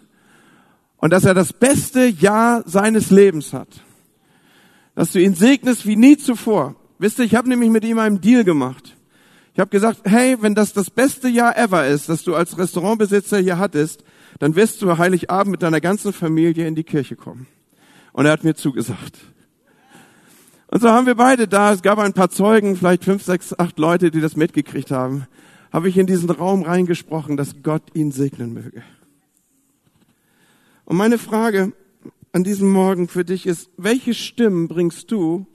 und 0.97 1.11
dass 1.11 1.23
er 1.23 1.33
das 1.33 1.53
beste 1.53 2.05
Jahr 2.05 2.63
seines 2.65 3.11
Lebens 3.11 3.53
hat. 3.53 3.69
Dass 4.93 5.11
du 5.11 5.21
ihn 5.21 5.35
segnest 5.35 5.85
wie 5.85 5.95
nie 5.95 6.17
zuvor. 6.17 6.75
Wisst 6.99 7.19
ihr, 7.19 7.25
ich 7.25 7.35
habe 7.35 7.49
nämlich 7.49 7.69
mit 7.69 7.85
ihm 7.85 7.99
einen 7.99 8.21
Deal 8.21 8.43
gemacht. 8.43 8.95
Ich 9.53 9.59
habe 9.59 9.69
gesagt, 9.69 10.01
hey, 10.03 10.38
wenn 10.41 10.53
das 10.53 10.73
das 10.73 10.89
beste 10.89 11.29
Jahr 11.29 11.57
ever 11.57 11.88
ist, 11.88 12.09
das 12.09 12.23
du 12.23 12.35
als 12.35 12.57
Restaurantbesitzer 12.57 13.38
hier 13.39 13.57
hattest, 13.57 14.03
dann 14.39 14.55
wirst 14.55 14.81
du 14.81 14.97
Heiligabend 14.97 15.51
mit 15.51 15.61
deiner 15.61 15.79
ganzen 15.79 16.11
Familie 16.11 16.67
in 16.67 16.75
die 16.75 16.83
Kirche 16.83 17.15
kommen. 17.15 17.47
Und 18.15 18.25
er 18.25 18.32
hat 18.32 18.45
mir 18.45 18.56
zugesagt. 18.56 19.17
Und 20.67 20.82
so 20.82 20.88
haben 20.88 21.06
wir 21.06 21.15
beide 21.15 21.49
da, 21.49 21.73
es 21.73 21.82
gab 21.82 21.99
ein 21.99 22.13
paar 22.13 22.30
Zeugen, 22.30 22.78
vielleicht 22.78 23.04
fünf, 23.04 23.21
sechs, 23.23 23.54
acht 23.60 23.78
Leute, 23.78 24.10
die 24.10 24.21
das 24.21 24.38
mitgekriegt 24.38 24.89
haben, 24.89 25.28
habe 25.73 25.89
ich 25.89 25.97
in 25.97 26.08
diesen 26.08 26.30
Raum 26.30 26.63
reingesprochen, 26.63 27.36
dass 27.36 27.62
Gott 27.62 27.84
ihn 27.93 28.13
segnen 28.13 28.54
möge. 28.54 28.84
Und 30.86 30.95
meine 30.95 31.17
Frage 31.17 31.73
an 32.32 32.45
diesem 32.45 32.71
Morgen 32.71 33.10
für 33.10 33.25
dich 33.25 33.45
ist, 33.45 33.69
welche 33.75 34.13
Stimmen 34.13 34.69
bringst 34.69 35.12
du 35.12 35.45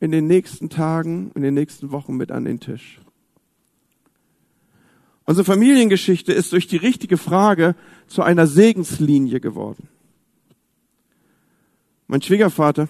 in 0.00 0.10
den 0.10 0.26
nächsten 0.26 0.68
Tagen, 0.68 1.30
in 1.36 1.42
den 1.42 1.54
nächsten 1.54 1.92
Wochen 1.92 2.16
mit 2.16 2.32
an 2.32 2.46
den 2.46 2.58
Tisch? 2.58 3.00
Unsere 5.24 5.44
Familiengeschichte 5.44 6.32
ist 6.32 6.52
durch 6.52 6.66
die 6.66 6.78
richtige 6.78 7.16
Frage 7.16 7.76
zu 8.08 8.22
einer 8.22 8.48
Segenslinie 8.48 9.38
geworden. 9.38 9.88
Mein 12.08 12.22
Schwiegervater, 12.22 12.88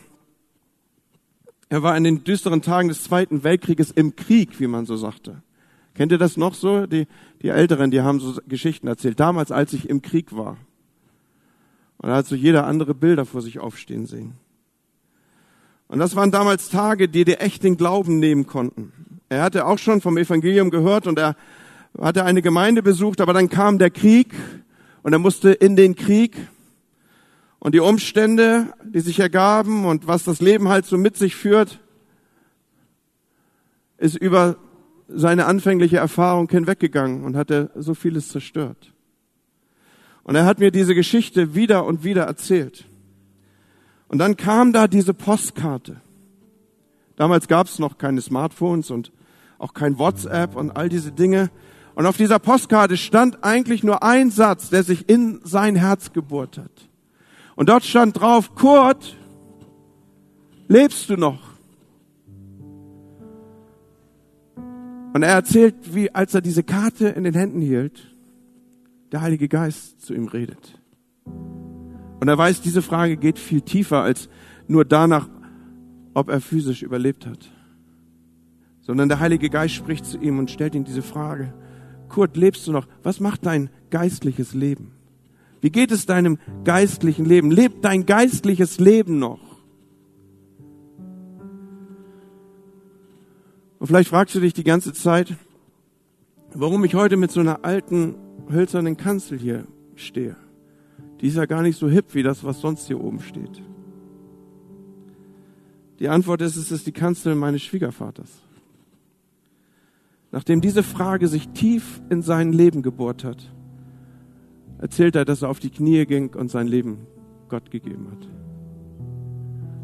er 1.68 1.82
war 1.82 1.96
in 1.96 2.04
den 2.04 2.22
düsteren 2.22 2.62
Tagen 2.62 2.88
des 2.88 3.02
Zweiten 3.02 3.42
Weltkrieges 3.44 3.90
im 3.90 4.14
Krieg, 4.14 4.60
wie 4.60 4.66
man 4.66 4.86
so 4.86 4.96
sagte. 4.96 5.42
Kennt 5.94 6.12
ihr 6.12 6.18
das 6.18 6.36
noch 6.36 6.54
so? 6.54 6.86
Die, 6.86 7.06
die 7.42 7.48
Älteren, 7.48 7.90
die 7.90 8.02
haben 8.02 8.20
so 8.20 8.38
Geschichten 8.46 8.86
erzählt. 8.86 9.18
Damals, 9.18 9.50
als 9.50 9.72
ich 9.72 9.88
im 9.88 10.02
Krieg 10.02 10.36
war. 10.36 10.58
Und 11.96 12.10
da 12.10 12.16
hat 12.16 12.26
so 12.26 12.34
jeder 12.34 12.66
andere 12.66 12.94
Bilder 12.94 13.24
vor 13.24 13.40
sich 13.40 13.58
aufstehen 13.58 14.04
sehen. 14.04 14.34
Und 15.88 15.98
das 15.98 16.14
waren 16.14 16.30
damals 16.30 16.68
Tage, 16.68 17.08
die 17.08 17.24
dir 17.24 17.40
echt 17.40 17.64
den 17.64 17.76
Glauben 17.76 18.18
nehmen 18.18 18.46
konnten. 18.46 18.92
Er 19.28 19.42
hatte 19.42 19.66
auch 19.66 19.78
schon 19.78 20.00
vom 20.00 20.18
Evangelium 20.18 20.70
gehört 20.70 21.06
und 21.06 21.18
er 21.18 21.36
hatte 21.98 22.24
eine 22.24 22.42
Gemeinde 22.42 22.82
besucht, 22.82 23.20
aber 23.20 23.32
dann 23.32 23.48
kam 23.48 23.78
der 23.78 23.90
Krieg 23.90 24.34
und 25.02 25.12
er 25.12 25.18
musste 25.18 25.52
in 25.52 25.76
den 25.76 25.94
Krieg 25.94 26.36
und 27.58 27.74
die 27.74 27.80
Umstände, 27.80 28.74
die 28.84 29.00
sich 29.00 29.18
ergaben 29.18 29.86
und 29.86 30.06
was 30.06 30.24
das 30.24 30.40
Leben 30.40 30.68
halt 30.68 30.86
so 30.86 30.98
mit 30.98 31.16
sich 31.16 31.34
führt, 31.34 31.80
ist 33.98 34.16
über 34.16 34.56
seine 35.08 35.46
anfängliche 35.46 35.96
Erfahrung 35.96 36.48
hinweggegangen 36.48 37.24
und 37.24 37.36
hatte 37.36 37.70
so 37.74 37.94
vieles 37.94 38.28
zerstört. 38.28 38.92
Und 40.24 40.34
er 40.34 40.44
hat 40.44 40.58
mir 40.58 40.70
diese 40.70 40.94
Geschichte 40.94 41.54
wieder 41.54 41.84
und 41.84 42.02
wieder 42.02 42.24
erzählt. 42.24 42.86
Und 44.08 44.18
dann 44.18 44.36
kam 44.36 44.72
da 44.72 44.88
diese 44.88 45.14
Postkarte. 45.14 46.00
Damals 47.16 47.48
gab 47.48 47.66
es 47.66 47.78
noch 47.78 47.98
keine 47.98 48.20
Smartphones 48.20 48.90
und 48.90 49.12
auch 49.58 49.72
kein 49.72 49.98
WhatsApp 49.98 50.54
und 50.56 50.72
all 50.72 50.88
diese 50.88 51.12
Dinge. 51.12 51.50
Und 51.94 52.06
auf 52.06 52.16
dieser 52.16 52.38
Postkarte 52.38 52.96
stand 52.96 53.42
eigentlich 53.42 53.82
nur 53.82 54.02
ein 54.02 54.30
Satz, 54.30 54.68
der 54.68 54.82
sich 54.82 55.08
in 55.08 55.40
sein 55.44 55.76
Herz 55.76 56.12
gebohrt 56.12 56.58
hat. 56.58 56.88
Und 57.56 57.68
dort 57.68 57.84
stand 57.84 58.20
drauf, 58.20 58.54
Kurt, 58.54 59.16
lebst 60.68 61.10
du 61.10 61.16
noch? 61.16 61.40
Und 65.14 65.22
er 65.22 65.32
erzählt, 65.32 65.74
wie 65.94 66.14
als 66.14 66.34
er 66.34 66.42
diese 66.42 66.62
Karte 66.62 67.08
in 67.08 67.24
den 67.24 67.34
Händen 67.34 67.60
hielt, 67.60 68.14
der 69.10 69.22
Heilige 69.22 69.48
Geist 69.48 70.00
zu 70.02 70.14
ihm 70.14 70.28
redet. 70.28 70.78
Und 72.20 72.28
er 72.28 72.38
weiß, 72.38 72.60
diese 72.60 72.82
Frage 72.82 73.16
geht 73.16 73.38
viel 73.38 73.62
tiefer 73.62 74.02
als 74.02 74.28
nur 74.68 74.84
danach, 74.84 75.28
ob 76.14 76.28
er 76.28 76.40
physisch 76.40 76.82
überlebt 76.82 77.26
hat. 77.26 77.50
sondern 78.86 79.08
der 79.08 79.18
Heilige 79.18 79.50
Geist 79.50 79.74
spricht 79.74 80.06
zu 80.06 80.16
ihm 80.18 80.38
und 80.38 80.48
stellt 80.48 80.76
ihm 80.76 80.84
diese 80.84 81.02
Frage. 81.02 81.52
Kurt, 82.08 82.36
lebst 82.36 82.68
du 82.68 82.72
noch? 82.72 82.86
Was 83.02 83.18
macht 83.18 83.44
dein 83.44 83.68
geistliches 83.90 84.54
Leben? 84.54 84.92
Wie 85.60 85.70
geht 85.70 85.90
es 85.90 86.06
deinem 86.06 86.38
geistlichen 86.64 87.24
Leben? 87.24 87.50
Lebt 87.50 87.84
dein 87.84 88.06
geistliches 88.06 88.78
Leben 88.78 89.18
noch? 89.18 89.40
Und 93.78 93.86
vielleicht 93.86 94.08
fragst 94.08 94.34
du 94.34 94.40
dich 94.40 94.52
die 94.52 94.64
ganze 94.64 94.92
Zeit, 94.92 95.34
warum 96.52 96.84
ich 96.84 96.94
heute 96.94 97.16
mit 97.16 97.30
so 97.30 97.40
einer 97.40 97.64
alten 97.64 98.16
hölzernen 98.50 98.96
Kanzel 98.96 99.38
hier 99.38 99.66
stehe. 99.94 100.36
Die 101.20 101.28
ist 101.28 101.36
ja 101.36 101.46
gar 101.46 101.62
nicht 101.62 101.78
so 101.78 101.88
hip 101.88 102.14
wie 102.14 102.22
das, 102.22 102.44
was 102.44 102.60
sonst 102.60 102.86
hier 102.86 103.02
oben 103.02 103.20
steht. 103.20 103.62
Die 105.98 106.08
Antwort 106.08 106.42
ist, 106.42 106.56
es 106.56 106.70
ist 106.70 106.86
die 106.86 106.92
Kanzel 106.92 107.34
meines 107.34 107.62
Schwiegervaters. 107.62 108.30
Nachdem 110.30 110.60
diese 110.60 110.82
Frage 110.82 111.28
sich 111.28 111.48
tief 111.48 112.02
in 112.10 112.20
sein 112.20 112.52
Leben 112.52 112.82
gebohrt 112.82 113.24
hat, 113.24 113.50
erzählt 114.78 115.16
er, 115.16 115.24
dass 115.24 115.42
er 115.42 115.48
auf 115.48 115.58
die 115.58 115.70
Knie 115.70 116.04
ging 116.06 116.34
und 116.34 116.50
sein 116.50 116.66
Leben 116.66 117.06
Gott 117.48 117.70
gegeben 117.70 118.08
hat. 118.10 118.28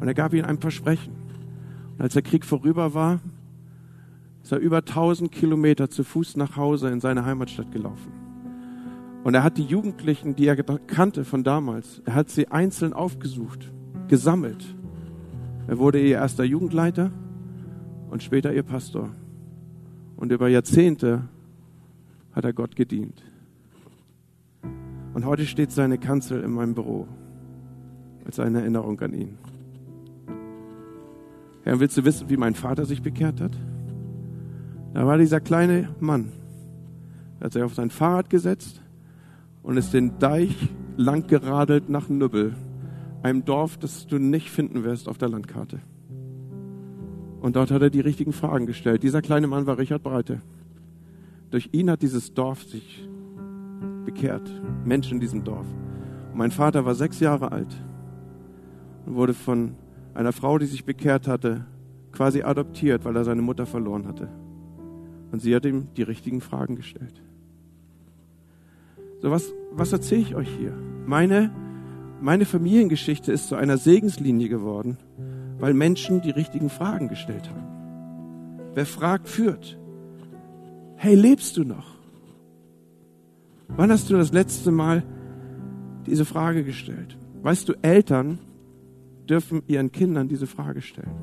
Und 0.00 0.08
er 0.08 0.14
gab 0.14 0.34
ihm 0.34 0.44
ein 0.44 0.58
Versprechen. 0.58 1.14
Und 1.92 2.02
als 2.02 2.14
der 2.14 2.22
Krieg 2.22 2.44
vorüber 2.44 2.94
war, 2.94 3.20
ist 4.42 4.52
er 4.52 4.58
über 4.58 4.78
1000 4.78 5.30
Kilometer 5.30 5.88
zu 5.88 6.02
Fuß 6.02 6.36
nach 6.36 6.56
Hause 6.56 6.88
in 6.90 7.00
seine 7.00 7.24
Heimatstadt 7.24 7.70
gelaufen. 7.70 8.12
Und 9.22 9.34
er 9.34 9.44
hat 9.44 9.56
die 9.56 9.64
Jugendlichen, 9.64 10.34
die 10.34 10.46
er 10.46 10.56
kannte 10.56 11.24
von 11.24 11.44
damals, 11.44 12.02
er 12.04 12.14
hat 12.14 12.30
sie 12.30 12.48
einzeln 12.48 12.92
aufgesucht, 12.92 13.70
gesammelt. 14.08 14.74
Er 15.68 15.78
wurde 15.78 16.00
ihr 16.00 16.16
erster 16.16 16.42
Jugendleiter 16.42 17.12
und 18.10 18.22
später 18.22 18.52
ihr 18.52 18.64
Pastor. 18.64 19.10
Und 20.16 20.32
über 20.32 20.48
Jahrzehnte 20.48 21.28
hat 22.32 22.44
er 22.44 22.52
Gott 22.52 22.74
gedient. 22.74 23.22
Und 25.14 25.26
heute 25.26 25.46
steht 25.46 25.72
seine 25.72 25.98
Kanzel 25.98 26.42
in 26.42 26.52
meinem 26.52 26.74
Büro 26.74 27.06
als 28.24 28.38
eine 28.40 28.60
Erinnerung 28.60 29.00
an 29.00 29.12
ihn. 29.14 29.38
Herr, 31.64 31.80
willst 31.80 31.96
du 31.96 32.04
wissen, 32.04 32.28
wie 32.30 32.36
mein 32.36 32.54
Vater 32.54 32.86
sich 32.86 33.02
bekehrt 33.02 33.40
hat? 33.40 33.56
Da 34.94 35.06
war 35.06 35.18
dieser 35.18 35.40
kleine 35.40 35.94
Mann, 36.00 36.32
er 37.40 37.46
hat 37.46 37.52
sich 37.52 37.62
auf 37.62 37.74
sein 37.74 37.90
Fahrrad 37.90 38.30
gesetzt 38.30 38.82
und 39.62 39.76
ist 39.76 39.92
den 39.92 40.18
Deich 40.18 40.54
lang 40.96 41.26
geradelt 41.26 41.88
nach 41.88 42.08
Nübbel, 42.08 42.54
einem 43.22 43.44
Dorf, 43.44 43.78
das 43.78 44.06
du 44.06 44.18
nicht 44.18 44.50
finden 44.50 44.84
wirst 44.84 45.08
auf 45.08 45.18
der 45.18 45.28
Landkarte. 45.28 45.80
Und 47.40 47.56
dort 47.56 47.70
hat 47.70 47.82
er 47.82 47.90
die 47.90 48.00
richtigen 48.00 48.32
Fragen 48.32 48.66
gestellt. 48.66 49.02
Dieser 49.02 49.22
kleine 49.22 49.46
Mann 49.46 49.66
war 49.66 49.78
Richard 49.78 50.02
Breite. 50.02 50.42
Durch 51.50 51.70
ihn 51.72 51.90
hat 51.90 52.02
dieses 52.02 52.34
Dorf 52.34 52.62
sich 52.62 53.08
bekehrt, 54.12 54.48
Menschen 54.84 55.14
in 55.14 55.20
diesem 55.20 55.44
Dorf. 55.44 55.66
Und 56.30 56.38
mein 56.38 56.50
Vater 56.50 56.84
war 56.84 56.94
sechs 56.94 57.20
Jahre 57.20 57.52
alt 57.52 57.74
und 59.06 59.14
wurde 59.14 59.34
von 59.34 59.74
einer 60.14 60.32
Frau, 60.32 60.58
die 60.58 60.66
sich 60.66 60.84
bekehrt 60.84 61.26
hatte, 61.26 61.64
quasi 62.12 62.42
adoptiert, 62.42 63.04
weil 63.04 63.16
er 63.16 63.24
seine 63.24 63.42
Mutter 63.42 63.66
verloren 63.66 64.06
hatte. 64.06 64.28
Und 65.32 65.40
sie 65.40 65.54
hat 65.54 65.64
ihm 65.64 65.88
die 65.96 66.02
richtigen 66.02 66.40
Fragen 66.40 66.76
gestellt. 66.76 67.22
So, 69.22 69.30
was, 69.30 69.52
was 69.72 69.92
erzähle 69.92 70.20
ich 70.20 70.34
euch 70.34 70.48
hier? 70.58 70.74
Meine, 71.06 71.50
meine 72.20 72.44
Familiengeschichte 72.44 73.32
ist 73.32 73.48
zu 73.48 73.56
einer 73.56 73.78
Segenslinie 73.78 74.48
geworden, 74.48 74.98
weil 75.58 75.74
Menschen 75.74 76.20
die 76.20 76.30
richtigen 76.30 76.68
Fragen 76.68 77.08
gestellt 77.08 77.48
haben. 77.48 78.72
Wer 78.74 78.84
fragt, 78.84 79.28
führt. 79.28 79.78
Hey, 80.96 81.14
lebst 81.14 81.56
du 81.56 81.64
noch? 81.64 82.01
Wann 83.76 83.90
hast 83.90 84.10
du 84.10 84.16
das 84.16 84.32
letzte 84.32 84.70
Mal 84.70 85.02
diese 86.06 86.24
Frage 86.24 86.62
gestellt? 86.62 87.16
Weißt 87.42 87.68
du, 87.68 87.74
Eltern 87.82 88.38
dürfen 89.28 89.62
ihren 89.66 89.90
Kindern 89.90 90.28
diese 90.28 90.46
Frage 90.46 90.82
stellen. 90.82 91.14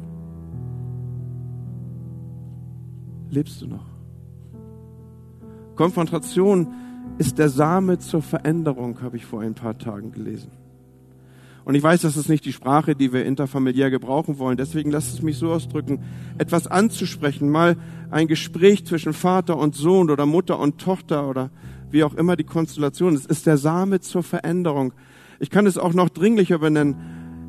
Lebst 3.29 3.61
du 3.61 3.67
noch? 3.67 3.85
Konfrontation 5.75 6.67
ist 7.19 7.37
der 7.37 7.49
Same 7.49 7.99
zur 7.99 8.21
Veränderung, 8.21 9.01
habe 9.01 9.17
ich 9.17 9.25
vor 9.25 9.41
ein 9.41 9.53
paar 9.53 9.77
Tagen 9.77 10.11
gelesen. 10.11 10.51
Und 11.65 11.75
ich 11.75 11.83
weiß, 11.83 12.01
das 12.01 12.17
ist 12.17 12.29
nicht 12.29 12.45
die 12.45 12.53
Sprache, 12.53 12.95
die 12.95 13.13
wir 13.13 13.25
interfamiliär 13.25 13.91
gebrauchen 13.91 14.39
wollen. 14.39 14.57
Deswegen 14.57 14.89
lasst 14.89 15.13
es 15.13 15.21
mich 15.21 15.37
so 15.37 15.51
ausdrücken, 15.51 16.01
etwas 16.39 16.65
anzusprechen, 16.65 17.49
mal 17.49 17.77
ein 18.09 18.27
Gespräch 18.27 18.87
zwischen 18.87 19.13
Vater 19.13 19.55
und 19.57 19.75
Sohn 19.75 20.09
oder 20.09 20.25
Mutter 20.25 20.57
und 20.57 20.79
Tochter 20.79 21.29
oder 21.29 21.51
wie 21.91 22.03
auch 22.03 22.13
immer 22.13 22.35
die 22.35 22.43
Konstellation 22.43 23.15
ist, 23.15 23.27
ist 23.27 23.45
der 23.45 23.57
Same 23.57 23.99
zur 23.99 24.23
Veränderung. 24.23 24.93
Ich 25.39 25.49
kann 25.49 25.65
es 25.65 25.77
auch 25.77 25.93
noch 25.93 26.09
dringlicher 26.09 26.59
benennen. 26.59 26.95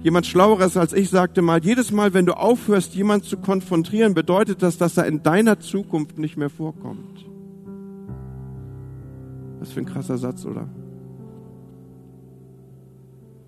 Jemand 0.03 0.26
Schlaueres 0.26 0.76
als 0.76 0.92
ich 0.94 1.11
sagte 1.11 1.42
mal, 1.42 1.62
jedes 1.62 1.92
Mal, 1.92 2.14
wenn 2.14 2.24
du 2.24 2.33
aufhörst, 2.33 2.94
jemand 2.94 3.24
zu 3.24 3.37
konfrontieren, 3.37 4.14
bedeutet 4.14 4.62
das, 4.62 4.79
dass 4.79 4.96
er 4.96 5.07
in 5.07 5.22
deiner 5.22 5.61
Zukunft 5.61 6.18
nicht 6.18 6.37
mehr 6.37 6.48
vorkommt. 6.48 7.26
Was 9.59 9.72
für 9.72 9.81
ein 9.81 9.87
krasser 9.87 10.16
Satz, 10.16 10.46
oder? 10.46 10.68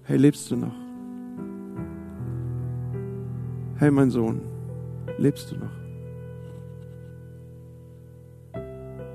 Hey, 0.02 0.18
lebst 0.18 0.50
du 0.50 0.56
noch? 0.56 0.74
Hey, 3.76 3.90
mein 3.90 4.10
Sohn, 4.10 4.42
lebst 5.16 5.50
du 5.50 5.56
noch? 5.56 5.81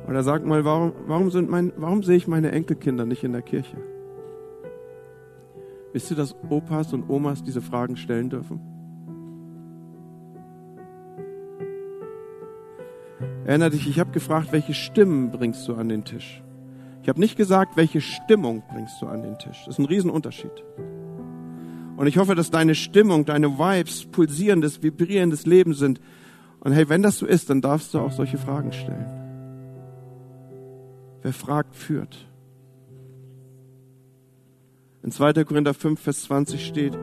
Oder 0.07 0.23
sag 0.23 0.45
mal, 0.45 0.63
warum, 0.63 0.93
warum, 1.05 1.31
sind 1.31 1.49
mein, 1.49 1.73
warum 1.75 2.01
sehe 2.01 2.15
ich 2.15 2.27
meine 2.27 2.51
Enkelkinder 2.51 3.05
nicht 3.05 3.23
in 3.23 3.33
der 3.33 3.41
Kirche? 3.41 3.77
Wisst 5.91 6.11
ihr, 6.11 6.17
dass 6.17 6.35
Opas 6.49 6.93
und 6.93 7.09
Omas 7.09 7.43
diese 7.43 7.61
Fragen 7.61 7.97
stellen 7.97 8.29
dürfen? 8.29 8.61
Erinner 13.45 13.69
dich, 13.69 13.87
ich 13.87 13.99
habe 13.99 14.11
gefragt, 14.11 14.49
welche 14.51 14.73
Stimmen 14.73 15.31
bringst 15.31 15.67
du 15.67 15.75
an 15.75 15.89
den 15.89 16.03
Tisch? 16.03 16.43
Ich 17.01 17.09
habe 17.09 17.19
nicht 17.19 17.37
gesagt, 17.37 17.77
welche 17.77 18.01
Stimmung 18.01 18.63
bringst 18.69 19.01
du 19.01 19.07
an 19.07 19.21
den 19.21 19.37
Tisch. 19.37 19.63
Das 19.65 19.75
ist 19.75 19.79
ein 19.79 19.85
Riesenunterschied. 19.85 20.51
Und 21.95 22.07
ich 22.07 22.17
hoffe, 22.17 22.35
dass 22.35 22.51
deine 22.51 22.75
Stimmung, 22.75 23.25
deine 23.25 23.57
Vibes 23.57 24.05
pulsierendes, 24.05 24.83
vibrierendes 24.83 25.45
Leben 25.45 25.73
sind. 25.73 25.99
Und 26.59 26.73
hey, 26.73 26.89
wenn 26.89 27.01
das 27.01 27.19
so 27.19 27.25
ist, 27.25 27.49
dann 27.49 27.61
darfst 27.61 27.93
du 27.93 27.99
auch 27.99 28.11
solche 28.11 28.37
Fragen 28.37 28.71
stellen. 28.73 29.16
Wer 31.27 31.33
fragt, 31.33 31.75
führt. 31.75 32.25
In 35.03 35.11
2. 35.11 35.43
Korinther 35.43 35.73
5, 35.73 35.99
Vers 35.99 36.23
20 36.23 36.65
steht, 36.65 36.97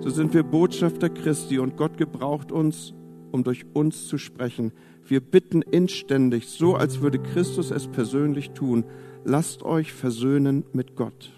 so 0.00 0.10
sind 0.10 0.34
wir 0.34 0.42
Botschafter 0.42 1.08
Christi 1.08 1.58
und 1.58 1.78
Gott 1.78 1.96
gebraucht 1.96 2.52
uns, 2.52 2.92
um 3.32 3.42
durch 3.42 3.64
uns 3.72 4.06
zu 4.06 4.18
sprechen. 4.18 4.72
Wir 5.06 5.22
bitten 5.22 5.62
inständig, 5.62 6.48
so 6.48 6.74
als 6.74 7.00
würde 7.00 7.20
Christus 7.20 7.70
es 7.70 7.88
persönlich 7.88 8.50
tun, 8.50 8.84
lasst 9.24 9.62
euch 9.62 9.94
versöhnen 9.94 10.64
mit 10.74 10.94
Gott. 10.94 11.32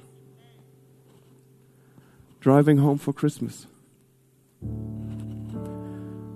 Driving 2.40 2.82
home 2.82 2.98
for 2.98 3.14
Christmas. 3.14 3.68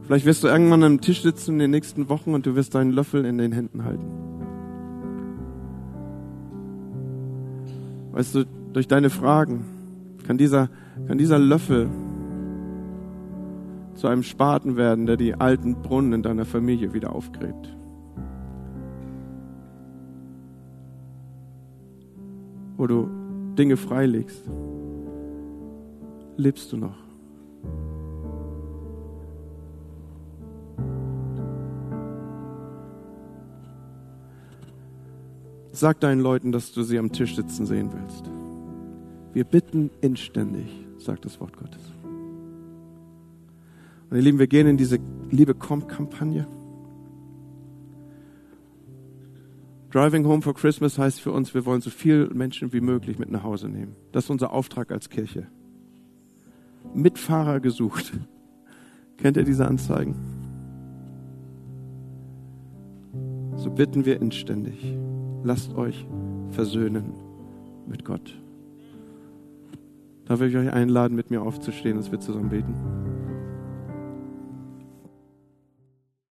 Vielleicht 0.03 0.25
wirst 0.25 0.45
du 0.45 0.47
irgendwann 0.47 0.85
am 0.85 1.01
Tisch 1.01 1.23
sitzen 1.23 1.55
in 1.55 1.59
den 1.59 1.73
nächsten 1.73 2.09
Wochen 2.09 2.33
und 2.33 2.47
du 2.47 2.55
wirst 2.55 2.77
deinen 2.77 2.93
Löffel 2.93 3.25
in 3.25 3.39
den 3.39 3.51
Händen 3.51 3.83
halten. 3.83 4.26
Weißt 8.17 8.35
du, 8.35 8.47
durch 8.73 8.89
deine 8.89 9.11
Fragen 9.11 9.67
kann 10.27 10.39
dieser, 10.39 10.71
kann 11.07 11.19
dieser 11.19 11.39
Löffel 11.39 11.91
zu 13.93 14.07
einem 14.07 14.23
Spaten 14.23 14.79
werden, 14.79 15.05
der 15.05 15.19
die 15.19 15.35
alten 15.35 15.83
Brunnen 15.83 16.15
in 16.15 16.23
deiner 16.23 16.47
Familie 16.47 16.95
wieder 16.95 17.15
aufgräbt. 17.15 17.77
Wo 22.79 22.87
du 22.87 23.07
Dinge 23.59 23.77
freilegst. 23.77 24.51
Lebst 26.39 26.73
du 26.73 26.79
noch? 26.79 27.06
Sag 35.77 36.01
deinen 36.01 36.23
Leuten, 36.23 36.53
dass 36.53 36.73
du 36.73 36.83
sie 36.83 36.99
am 36.99 37.13
Tisch 37.13 37.37
sitzen 37.37 37.67
sehen 37.67 37.91
willst. 37.93 38.25
Wir 39.35 39.45
bitten 39.45 39.91
inständig, 40.01 40.67
sagt 40.97 41.27
das 41.27 41.39
Wort 41.39 41.55
Gottes. 41.59 41.83
Und 44.09 44.17
ihr 44.17 44.23
Lieben, 44.23 44.39
wir 44.39 44.47
gehen 44.47 44.67
in 44.67 44.79
diese 44.79 44.99
Liebe 45.31 45.55
kommt 45.55 45.87
Kampagne. 45.89 46.47
Driving 49.91 50.27
Home 50.27 50.41
for 50.41 50.55
Christmas 50.55 50.99
heißt 50.99 51.21
für 51.21 51.33
uns, 51.33 51.53
wir 51.53 51.67
wollen 51.67 51.83
so 51.83 51.91
viele 51.91 52.29
Menschen 52.31 52.73
wie 52.73 52.81
möglich 52.81 53.19
mit 53.19 53.31
nach 53.31 53.43
Hause 53.43 53.69
nehmen. 53.69 53.95
Das 54.13 54.25
ist 54.25 54.31
unser 54.31 54.53
Auftrag 54.53 54.91
als 54.91 55.11
Kirche. 55.11 55.47
Mitfahrer 56.95 57.61
gesucht. 57.61 58.15
Kennt 59.19 59.37
ihr 59.37 59.45
diese 59.45 59.67
Anzeigen? 59.67 60.15
so 63.57 63.71
bitten 63.73 64.05
wir 64.05 64.21
inständig, 64.23 64.97
lasst 65.47 65.77
euch 65.77 66.07
versöhnen 66.51 67.15
mit 67.87 68.05
Gott. 68.05 68.37
Darf 70.27 70.41
ich 70.41 70.57
euch 70.57 70.73
einladen, 70.73 71.15
mit 71.15 71.31
mir 71.31 71.41
aufzustehen, 71.41 71.97
dass 71.97 72.11
wir 72.11 72.19
zusammen 72.19 72.51
beten? 72.51 72.75